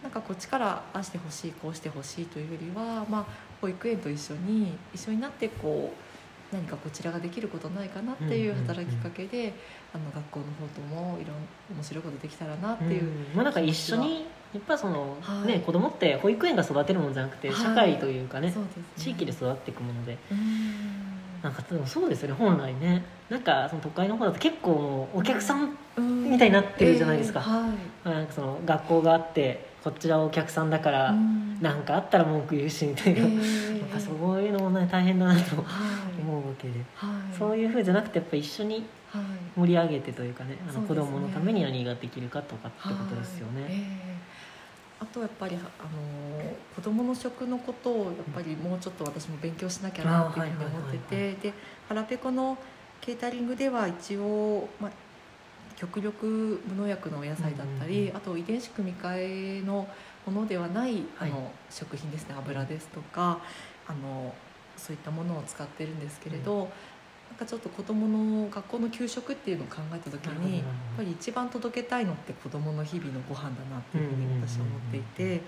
[0.02, 3.26] なんかこっちからああしてほしいこうしてほしいというよりは、まあ、
[3.62, 9.54] 保育園と一緒に一緒になってこう何かこちらができることないかなっていう働きかけで、
[9.92, 15.48] あの学校の方ともいろん面白いことできたらなっていう、うんまあなんか一緒にやっぱその、はい。
[15.48, 17.58] ね子供って保育園が育てるものじゃなくてはい。
[17.58, 18.84] 社会というかね、そうですね。
[18.98, 20.16] 地域で育っていくもので。
[20.32, 21.03] うん
[21.44, 23.04] なんかでもそうですよね本来ね。
[23.30, 26.32] なんかその都会の方だと結構お客さんうん。
[26.32, 27.42] みたいになってるじゃないですか。
[27.42, 28.18] えーはい。
[28.18, 31.62] なんかその学校があってこちらはお客さんだからうん。
[31.62, 35.62] なんかあったら文句言うしみたいえな、ーなんかそういうのもね大変だなとは
[36.18, 36.22] い。
[36.22, 37.38] 思うわけで、はい。
[37.38, 39.24] そういうふうじゃなくてやっぱ一緒にはい。
[39.60, 43.62] 盛り上げてというかねあの子供のために何ができるかとかってことですよね。
[43.64, 43.72] はい。
[43.72, 43.76] え
[44.10, 44.13] え
[45.04, 45.70] あとやっぱりあの
[46.76, 51.54] 子どもの食のことをやっぱりもうちょっと私も勉強しなきゃなっていうふうに思っててで
[51.90, 52.58] 腹ペコの
[53.02, 54.92] ケータリングでは一応、まあ、
[55.76, 59.86] 極力無農薬のお野菜だったり、あと遺伝子組み換えの
[60.26, 61.30] ものではない、はい。
[61.32, 63.42] あの食品ですね油ですとか
[63.88, 64.34] あの
[64.78, 66.70] そういったものを使ってるんですけれど、
[67.44, 70.66] かちょっと子どもの学校の給食っていうのを考えた時にやっ
[70.98, 75.42] ぱり一番届けたいのって子どもの日々のご飯だなっていうふうに私は思っていて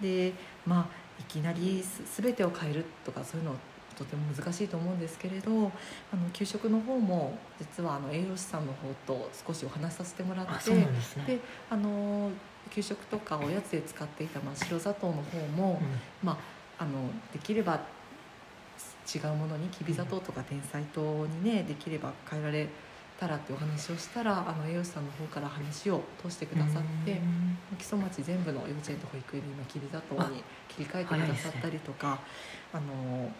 [0.00, 0.32] で
[0.66, 0.86] まあ
[1.18, 3.54] いきなりす全てを変えるとかそういうの
[3.96, 11.24] とても難しいと思うんですけれどあの給食の方も実はあの栄養士さんの方と少しお話しさせてもらってですね。
[11.26, 12.30] であの
[12.70, 15.80] 給食とかおやつで使っていた真っ白砂糖の方も、
[16.22, 16.38] ま
[16.78, 17.80] あ、あのできれば
[19.14, 22.68] 違うものにきび砂糖とか天才糖にねできれば変えられ
[23.18, 27.58] たらってお話をしたらあの栄養士さんの方から話を通してくださってうん。
[27.76, 32.18] 木曽町全部の幼稚園と保育園で今きび砂糖に切り替えてくださったりとか
[32.72, 33.30] あの、えっ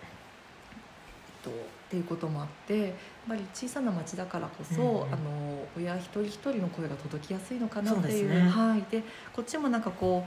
[1.43, 1.53] と、っ
[1.89, 2.93] ていうこともあってやっ
[3.29, 5.13] ぱり小さな町だからこそ、うんうん。
[5.13, 8.49] あの親一人一人の声が届きやすいのかなっていうですね。
[8.49, 9.03] はい、で
[9.33, 10.27] こっちもなんかこ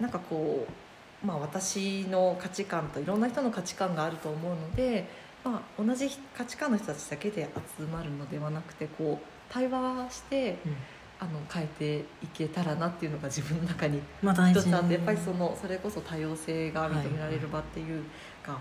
[0.00, 0.87] うなんかこう
[1.24, 5.08] まあ、私の価値観といろんな人の価値観があると思うので、
[5.44, 7.48] まあ、同じ価値観の人たちだけで
[7.78, 10.76] 集まるのではなくてこう対話してうん。
[11.20, 18.04] あの変えていけたらなっていうのが自分の中にまあ大事一つあってやっぱりそのそれこそ多様性が認められる場っていう
[18.42, 18.60] か、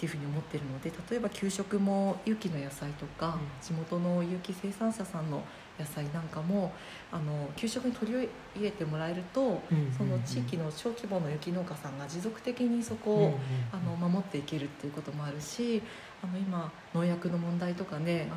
[0.00, 3.40] っていうふうに思ってるので例えば給食も有機の野菜とか、うん。
[3.60, 5.42] 地元の有機生産者さんの
[5.78, 6.72] 野菜なんかも
[7.12, 9.60] あの給食に取り入れてもらえると、
[9.96, 13.38] その地域の小規模の有機農家さんが持続的にそこを、
[13.72, 15.82] あの守っていけるっていうこともあるし
[16.22, 18.34] あの今農薬の問題とかねあ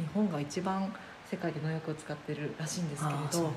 [0.00, 0.92] の日本が一番
[1.32, 3.50] 世界で農薬を使ってるらしいんですけれど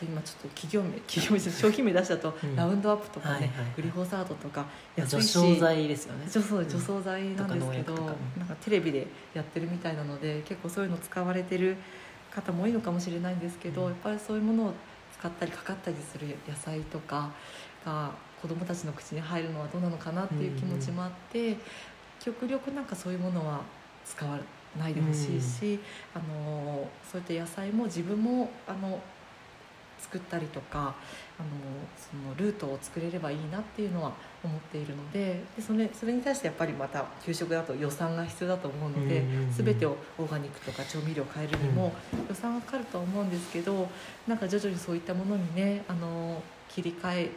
[0.00, 2.18] 今ちょっと企業名 企業名商品名出した。
[2.18, 2.54] と、うん。
[2.54, 4.64] ラウンドアップとかね、グリホサードとか
[4.96, 5.30] 安除いし。
[5.30, 6.26] 草剤ですよね。
[6.30, 7.94] 除草除草剤なんですけど、
[8.36, 11.76] なんかテレビでやってるみたいなので結構そういうの使われてる
[12.30, 13.88] 方も多いのかもしれないんですけど、うん。
[13.88, 14.74] やっぱりそういうものを
[15.18, 17.30] 使ったりかかったりする野菜とか
[17.84, 21.56] が子どもたちの口に入るのはどうなのかなっていう気持ちもあって、
[22.20, 23.62] 極力なんかそういうものは
[24.04, 24.38] 使わ
[24.76, 25.78] ないでほしいし、
[26.14, 29.00] あのそういった野菜も自分もあの
[29.98, 31.48] 作ったりとかあの
[31.96, 34.12] そのルートを作れればいいなっていうのは
[34.44, 39.52] 思っているのででそれそれに対してやっぱりまた給食だと予算が必要だと思うので、うんうんうん。
[39.52, 41.92] 全てをオーガニックとか調味料変えるにも
[42.28, 43.88] 予算がかかるとは思うんですけど
[44.26, 47.30] なんか徐々にそういったものにねあの切り替え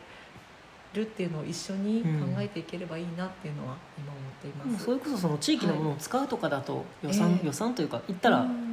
[0.93, 2.07] るっていうのを一緒に考
[2.39, 4.85] えていければいいなっていうのは今思っています。
[4.85, 8.69] それこそその地域のものを使うとかだと予算、ええ予算というか言ったらうん。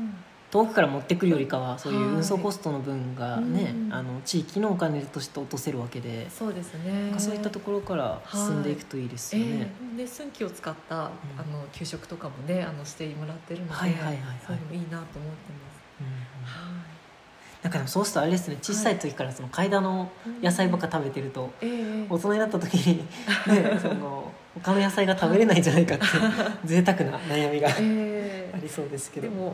[0.49, 7.11] 遠くから持ってくるよりかはそういうはい運送コストの分がね、うんあの地域のお金として落とせるわけで、そうですね。
[7.13, 9.49] かそういったところから進んでいくといいですよね。
[9.51, 9.97] ええ。
[9.99, 11.09] で寸気を使った、あ
[11.51, 14.17] の給食とかもねあのしてもらってるので、はいはいはいはい。
[14.47, 15.27] そういうのもいいなと思ってま
[15.73, 15.77] す。
[16.01, 16.13] うんうん。
[16.45, 16.86] は
[17.67, 20.09] なんかでもそうするとあれですね小さい時からその階段の
[20.41, 21.51] 野菜ばっか食べてると、
[22.09, 23.05] 大人になった時に、ね、
[23.83, 26.05] その他の野菜が食べれないんじゃないかって
[26.65, 28.51] 贅沢な悩みがええ。
[28.55, 29.29] ありそうですけど。
[29.29, 29.53] でもうん。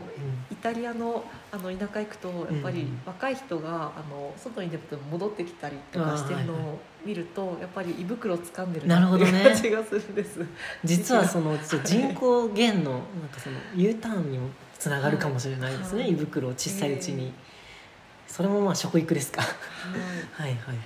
[0.51, 10.39] イタリアのあの田舎行くとやっぱりうん若い人があの外に出ても戻ってきたりとかしてるのを見るとやっぱり胃袋を掴んでるなっていう感じがするんです。
[10.83, 13.01] 実はその 人口減のなん
[13.31, 16.11] かその U ターンにもつながるかもしれないですね、はい。
[16.11, 17.33] 胃袋を小さいうちに、
[18.27, 19.41] それもまあ食育ですか。
[19.41, 19.47] は
[20.47, 20.51] い。
[20.51, 20.77] はいはい。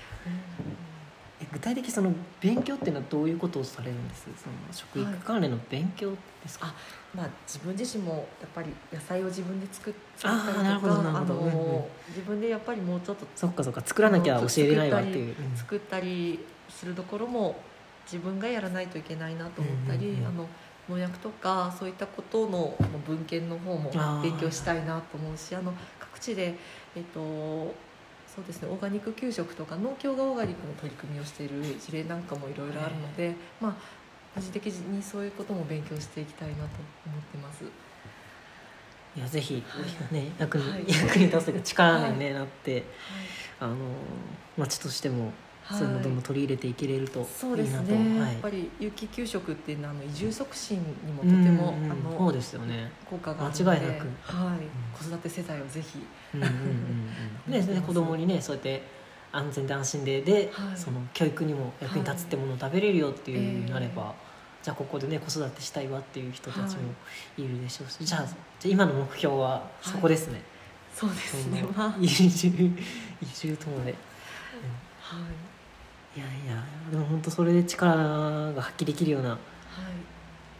[1.39, 2.11] え具体的にその
[2.41, 4.23] 勉強っていうのはどういうことをされるんです？
[4.43, 6.73] その食育関連の勉強ですか、あ
[7.15, 10.88] まあ、自分自身もやっぱり野菜を自分で作っ作ったりとかあほ
[11.25, 11.53] どうんうん。
[11.53, 15.55] の自分でやっぱりもうちょっとそっかそっか作らなきゃ教えれないわっていう、うん。
[15.55, 17.55] 作ったりするところも
[18.11, 20.27] 自分がやらないといけないなと思ったり、うんうんうん。
[20.27, 20.47] あの
[20.89, 22.73] 農薬とかそういったことの
[23.05, 23.91] 文献の方も
[24.23, 26.55] 勉強したいなと思うしあの各地で、
[26.95, 27.75] えっと
[28.27, 33.75] そうですね、オーガニック給食とか農協がオーガニックの取り組みをしている事例なんかもいろいろあるので、まあ、
[34.35, 36.67] 個人的にそういうことも勉強していきたいなと思
[37.17, 37.63] ってます。
[39.15, 39.59] いやぜひ、は
[40.11, 40.13] い。
[40.13, 40.85] ね役に、はい。
[40.88, 42.83] 役に立つというか力に、ねなって
[43.59, 43.75] あの
[44.55, 45.33] 町としてもはい
[45.70, 48.34] そういうのどんどん取り入れていけれるといいなと、そうですね、はい。
[48.34, 52.91] やっぱり有機給食っていうのはあの移住促進にもとても、あのそうですよね。
[53.09, 54.07] 効果が間違いなく。
[54.24, 55.99] はい、子育て世代をぜひ。
[56.36, 58.84] うんうんうん ね子供にねそうやって
[59.32, 60.78] 安全で安心でで、はい。
[60.78, 64.13] その教育にも役に立つってものを食べれるよっていうになれば、はい。
[64.63, 66.72] じゃあここでね子育てしたいわっていう人たちもは
[67.38, 70.41] いるでしょうし、じゃあじゃあ今の目標はそこですね、
[70.93, 71.63] そうですね。
[72.01, 72.49] 移住
[73.22, 73.95] 移住ともで、い
[76.20, 79.38] やいやでも本当それで力が発揮できるような。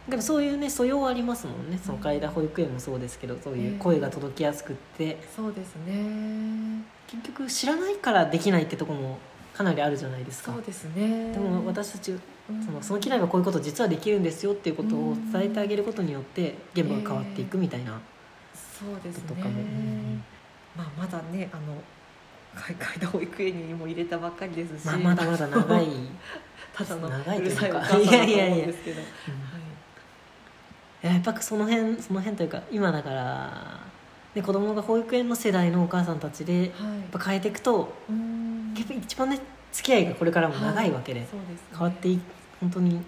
[0.08, 1.78] でもそういうね素養はありますもんね。
[1.84, 6.82] その海田保育園もそうですけどそういう声が届きやすくって、そうですね。
[7.06, 9.18] 結局知らないからできないってところも
[9.52, 10.52] かなりあるじゃないですか。
[10.52, 11.32] そうですね。
[11.32, 12.64] でも私たちうん。
[12.64, 18.00] そのその機内はこういうこと実はできるんですよっていうことを伝えてあげることによって現場が変わっていくみたいな、
[18.54, 19.24] そうですね。
[19.28, 19.60] ことかも。
[19.60, 20.24] うん。
[20.74, 21.74] まあまだねあの
[22.54, 25.86] 海海田保育園にも入れたばっかりですし、まあ、まだまだ長い、
[26.74, 29.00] ただの長いうるさいお母さんだと思うんいやいやいやですけど、
[31.02, 33.80] ややっぱその辺その辺というか今だから、
[34.34, 38.74] ね、子供が保育園の世代のお母さんたちでやっはいぱ変えていくとうん。
[38.76, 39.40] やっぱ一番ね
[39.72, 41.56] 付き合いがこれからも長いわけで、そうですね。
[41.72, 42.20] 変わってい
[42.60, 43.02] 本当にうん。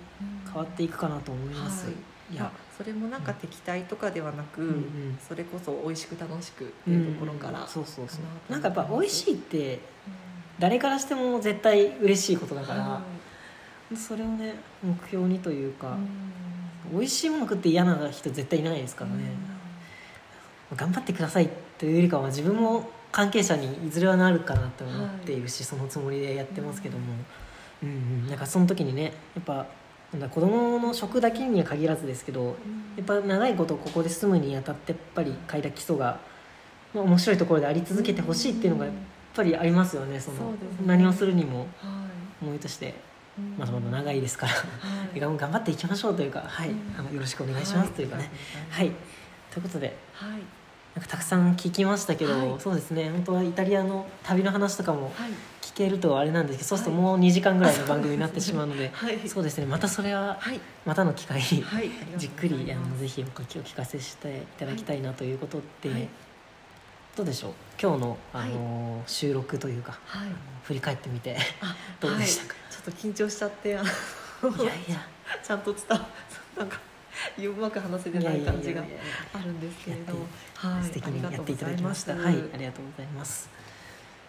[0.44, 2.34] 変わっていくかなと思います、はい。
[2.34, 5.18] いやそれもなんか敵対とかではなく、うんうん。
[5.20, 8.18] それこそ美味しく楽しくっていうところから、うんそうそうそう。
[8.20, 9.80] かななんかやっぱ美味しいってうん。
[10.58, 13.02] 誰からしても絶対嬉しいことだから、は
[13.94, 16.98] それをね目標にといういか、うん。
[16.98, 19.24] 美味しいもの食って嫌な人絶対いないですからね、
[20.74, 27.04] 頑張ってくださいというよりかは自分も関係者にいずれはなるかなって思っているし、そのつもりでやってますけども、
[27.82, 29.66] うんうん、なんかその時にねやっぱ
[30.12, 32.56] なんだ子供の食だけには限らずですけど
[32.96, 36.20] やっぱ長いことここで住むにあたってやっぱり書いた基礎が、
[36.92, 38.94] まあ、面白いところであり続けてほしいっていうのがやっ
[39.34, 40.18] ぱりありますよね。
[40.18, 40.58] そのね。
[40.84, 41.68] 何をするにもはい。
[42.44, 42.94] 思いとして。
[43.38, 43.56] うん。
[43.56, 44.52] まだまだ長いですから。
[44.52, 44.58] は
[45.14, 45.20] い。
[45.20, 46.70] 頑張っていきましょうというか、はい。
[46.70, 46.76] うん。
[46.98, 48.28] あのよろしくお願いしますというかね。
[48.70, 48.90] はい、
[49.50, 49.96] ということで。
[50.12, 50.59] はい
[51.00, 52.60] なんかたくさん聞きましたけど、はい。
[52.60, 53.08] そうですね。
[53.08, 55.30] 本当はイタリアの旅の話とかもはい。
[55.62, 59.26] 聞けるとあれなんですけどそうするとはいもう2時間ぐらいの番組になってしまうので、 はい。
[59.26, 59.66] そうですね。
[59.66, 60.60] またそれははい。
[60.84, 61.90] またの機会にはい。
[62.18, 66.08] じっくりあのぜひひお聞かせしていただきたいなということで、はい。
[67.16, 67.52] どうでしょう？
[67.80, 69.98] 今日の、あの収録というか、
[70.64, 72.72] 振り返ってみてあどうでしたか、はい。
[72.72, 73.86] ちょっと緊張しちゃってい、やいや。
[75.42, 76.06] ちゃんと伝わ
[76.58, 76.78] なんか
[77.38, 78.82] うまく話せてない感じが
[79.32, 80.20] あるんですけれどや
[80.54, 80.84] はい。
[80.84, 82.14] 素敵にやっていただきました。
[82.14, 82.34] あはい。
[82.54, 83.48] ありがとうございます。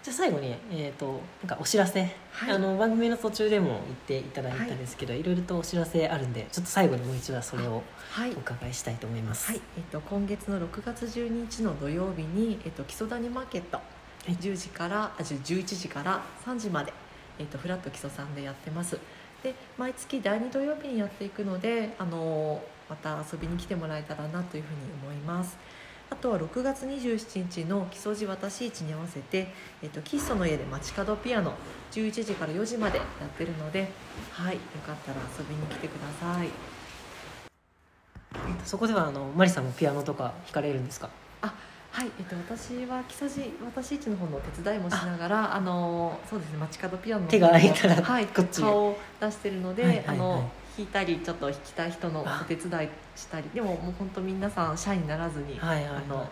[0.03, 2.01] じゃあ最後にえっ、となんかお知らせ、
[2.31, 2.55] はい。
[2.55, 8.31] あの番組の途中でも言っていただいたんですけど、い、ろいろとお知らせあるんでちょっと最後にもう一度それをはい。
[8.31, 9.51] お伺いしたいと思います。
[9.51, 13.79] はい、えっと、今月の6月12日の土曜日に、えっと、木曽谷マーケット、
[14.27, 14.31] い。
[14.31, 16.91] 10時からあ10 11時から3時まで、
[17.37, 18.97] えっと、フラット木曽さんでやってます。
[19.43, 22.61] で毎月第2土曜日にやっていくのであの
[22.91, 25.57] また遊びに来てもらえたらなというふうに思います。
[26.09, 29.47] あとは6月27日の木曽路私市に合わせて、
[29.81, 31.53] えっと、キッソの家で街角ピアノ
[31.93, 33.87] 11時から4時までやってるので
[34.33, 36.49] はいよかったら遊びに来てください。
[38.65, 41.09] そこではあのマリさんもピアノとか弾かれるんですか？
[41.93, 48.63] はい、えっと、私は木曽路私市の方の手伝いもしながらあのそうですね街角ピアノの手が空いたらはい、こっちへ。
[48.63, 50.15] 顔を出してるので、はいはいはい。
[50.15, 50.49] あの
[50.81, 53.47] 弾いたりちょっと弾きたい人のお手伝いしたり。
[53.53, 56.03] でももう本当皆さんシャイにならずに、はいはいはい。
[56.05, 56.27] あの好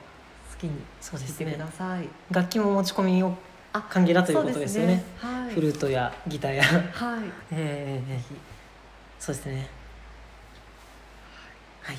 [0.60, 0.72] きに
[1.02, 2.08] 弾いてくねださい。
[2.32, 3.34] 楽器も持ち込みを
[3.74, 5.04] あ歓迎だということですよね。
[5.22, 5.54] そうですね。
[5.54, 6.64] フルートやギターや。
[6.64, 8.22] はい、はい、ええ
[9.20, 9.68] そうですね。
[11.82, 11.98] はい。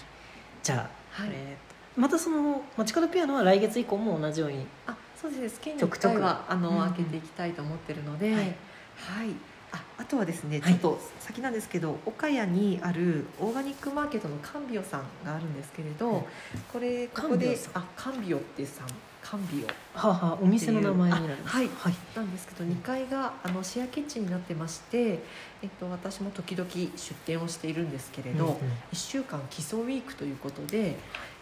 [0.62, 1.30] じゃあ、はい。
[1.32, 5.57] えーまたその街角ピアノは来月以降も同じようにあそうです。
[5.57, 6.14] ね月に1ちょくちょく。
[6.14, 9.34] 回はあの、開けていきたいと思ってるので、ははいい、
[9.72, 10.72] ああとはですねはい。
[10.72, 16.24] ちょっと先なんですけど、岡谷にあるオーガニックマーケットのカンビオさんがあるんですけれど、はい。
[16.72, 18.88] これここであカンビオってさん。
[19.22, 19.66] カンビオ。
[19.98, 21.68] はあ、はあ、お店の名前になりますあはい。
[21.68, 21.94] はい。
[22.16, 25.20] なんですけど2階があのシェアキッチンになってまして、
[25.62, 26.88] えっと、私も時々出
[27.26, 28.56] 店をしているんですけれど、うんうん。
[28.92, 30.96] 1週間基礎ウィークということで、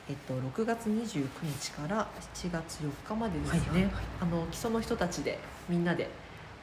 [0.08, 3.92] えっと、6月29日から7月4日までですね、はいはいはい。
[4.22, 6.10] あの基礎の人たちでみんなで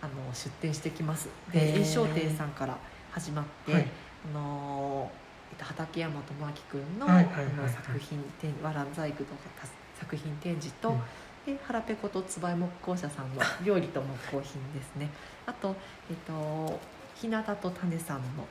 [0.05, 1.29] あの出店してきます。
[1.51, 2.77] で栄商店さんから
[3.11, 3.87] 始まって、はい。
[4.31, 5.11] あの
[5.51, 9.67] えっと畠山智明君の,、はの作品展「わらん細工」とかた
[9.99, 11.01] 作品展示と、うん。
[11.45, 15.09] で腹ペコとつばい木工社さんの料理と木工品ですね。
[15.45, 15.75] あと,、
[16.09, 16.79] えっと
[17.15, 18.47] 日向と種さんの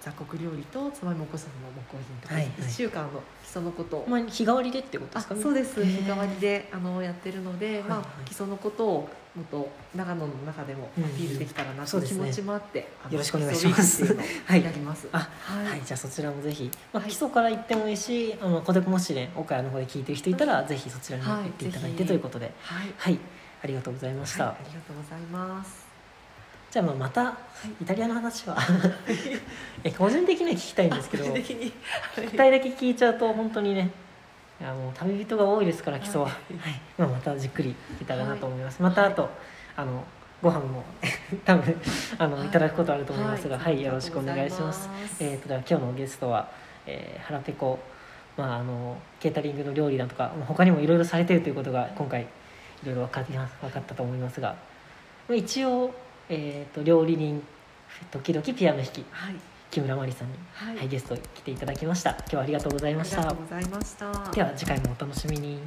[0.00, 2.52] 雑穀料理とつばい木工社さんの木工品とか、はいはい。
[2.60, 4.06] 1週間の基礎のことを。
[4.08, 5.42] まあ、日替わりでってことであすかね。
[5.42, 5.84] そうです。
[5.84, 8.06] 日替わりであのやってるので、まあはい。
[8.06, 14.02] はい基礎のことをもっと長野の中でもアピールできたらなという気持ちもあって、あのよろしくお願いします。
[14.04, 15.08] 基礎ウィークってい やります。
[15.10, 17.10] あはい、はい、じゃあそちらもぜひ、まあ、はい。
[17.10, 23.18] 基礎から行ってもいいし、あのこれもしね岡谷の方で聞いてる人いたら、ぜひそちらに行はいっていただいてということで、はい、はい、
[23.62, 24.44] ありがとうございました。
[24.46, 24.54] はい。
[24.54, 25.83] ありがとうございます。
[26.74, 27.38] じゃあまあまた
[27.80, 28.58] イタリアの話は。
[29.84, 31.72] え個人的には聞きたいんですけど、個人聞的に。
[32.32, 33.92] きたいだけ聞いちゃうと本当にね。
[34.60, 36.36] いやもう旅人が多いですから基礎は、はは
[36.68, 36.72] い。
[36.72, 39.30] いまあ、またじっくり聞けたらなと思います、またあと
[39.76, 40.02] あの
[40.42, 40.82] ご飯も
[41.46, 41.80] 多分
[42.18, 42.48] あの、はい。
[42.48, 44.90] い、ただくことあると思いますが、ははいい、よろしくお願いします。
[45.20, 46.48] えー、とでは今日のゲストは、
[46.88, 47.78] えー、腹ペコ、
[48.36, 52.26] まあ、あのケータリングの料理だとかまあ他にもいろいろされているということが今回い
[52.84, 54.56] ろいろ分か分かったと思いますが。
[55.28, 55.94] まあ一応、
[56.28, 57.42] えー、と料理人
[58.10, 59.34] 時々ピアノ弾きはい、
[59.70, 62.10] 木村真理さんに、はい、はい、ゲスト来ていただきました。
[62.10, 63.18] 今日はありがとうございました。
[63.18, 64.32] ありがとうございました。
[64.32, 65.58] では次回もお楽しみに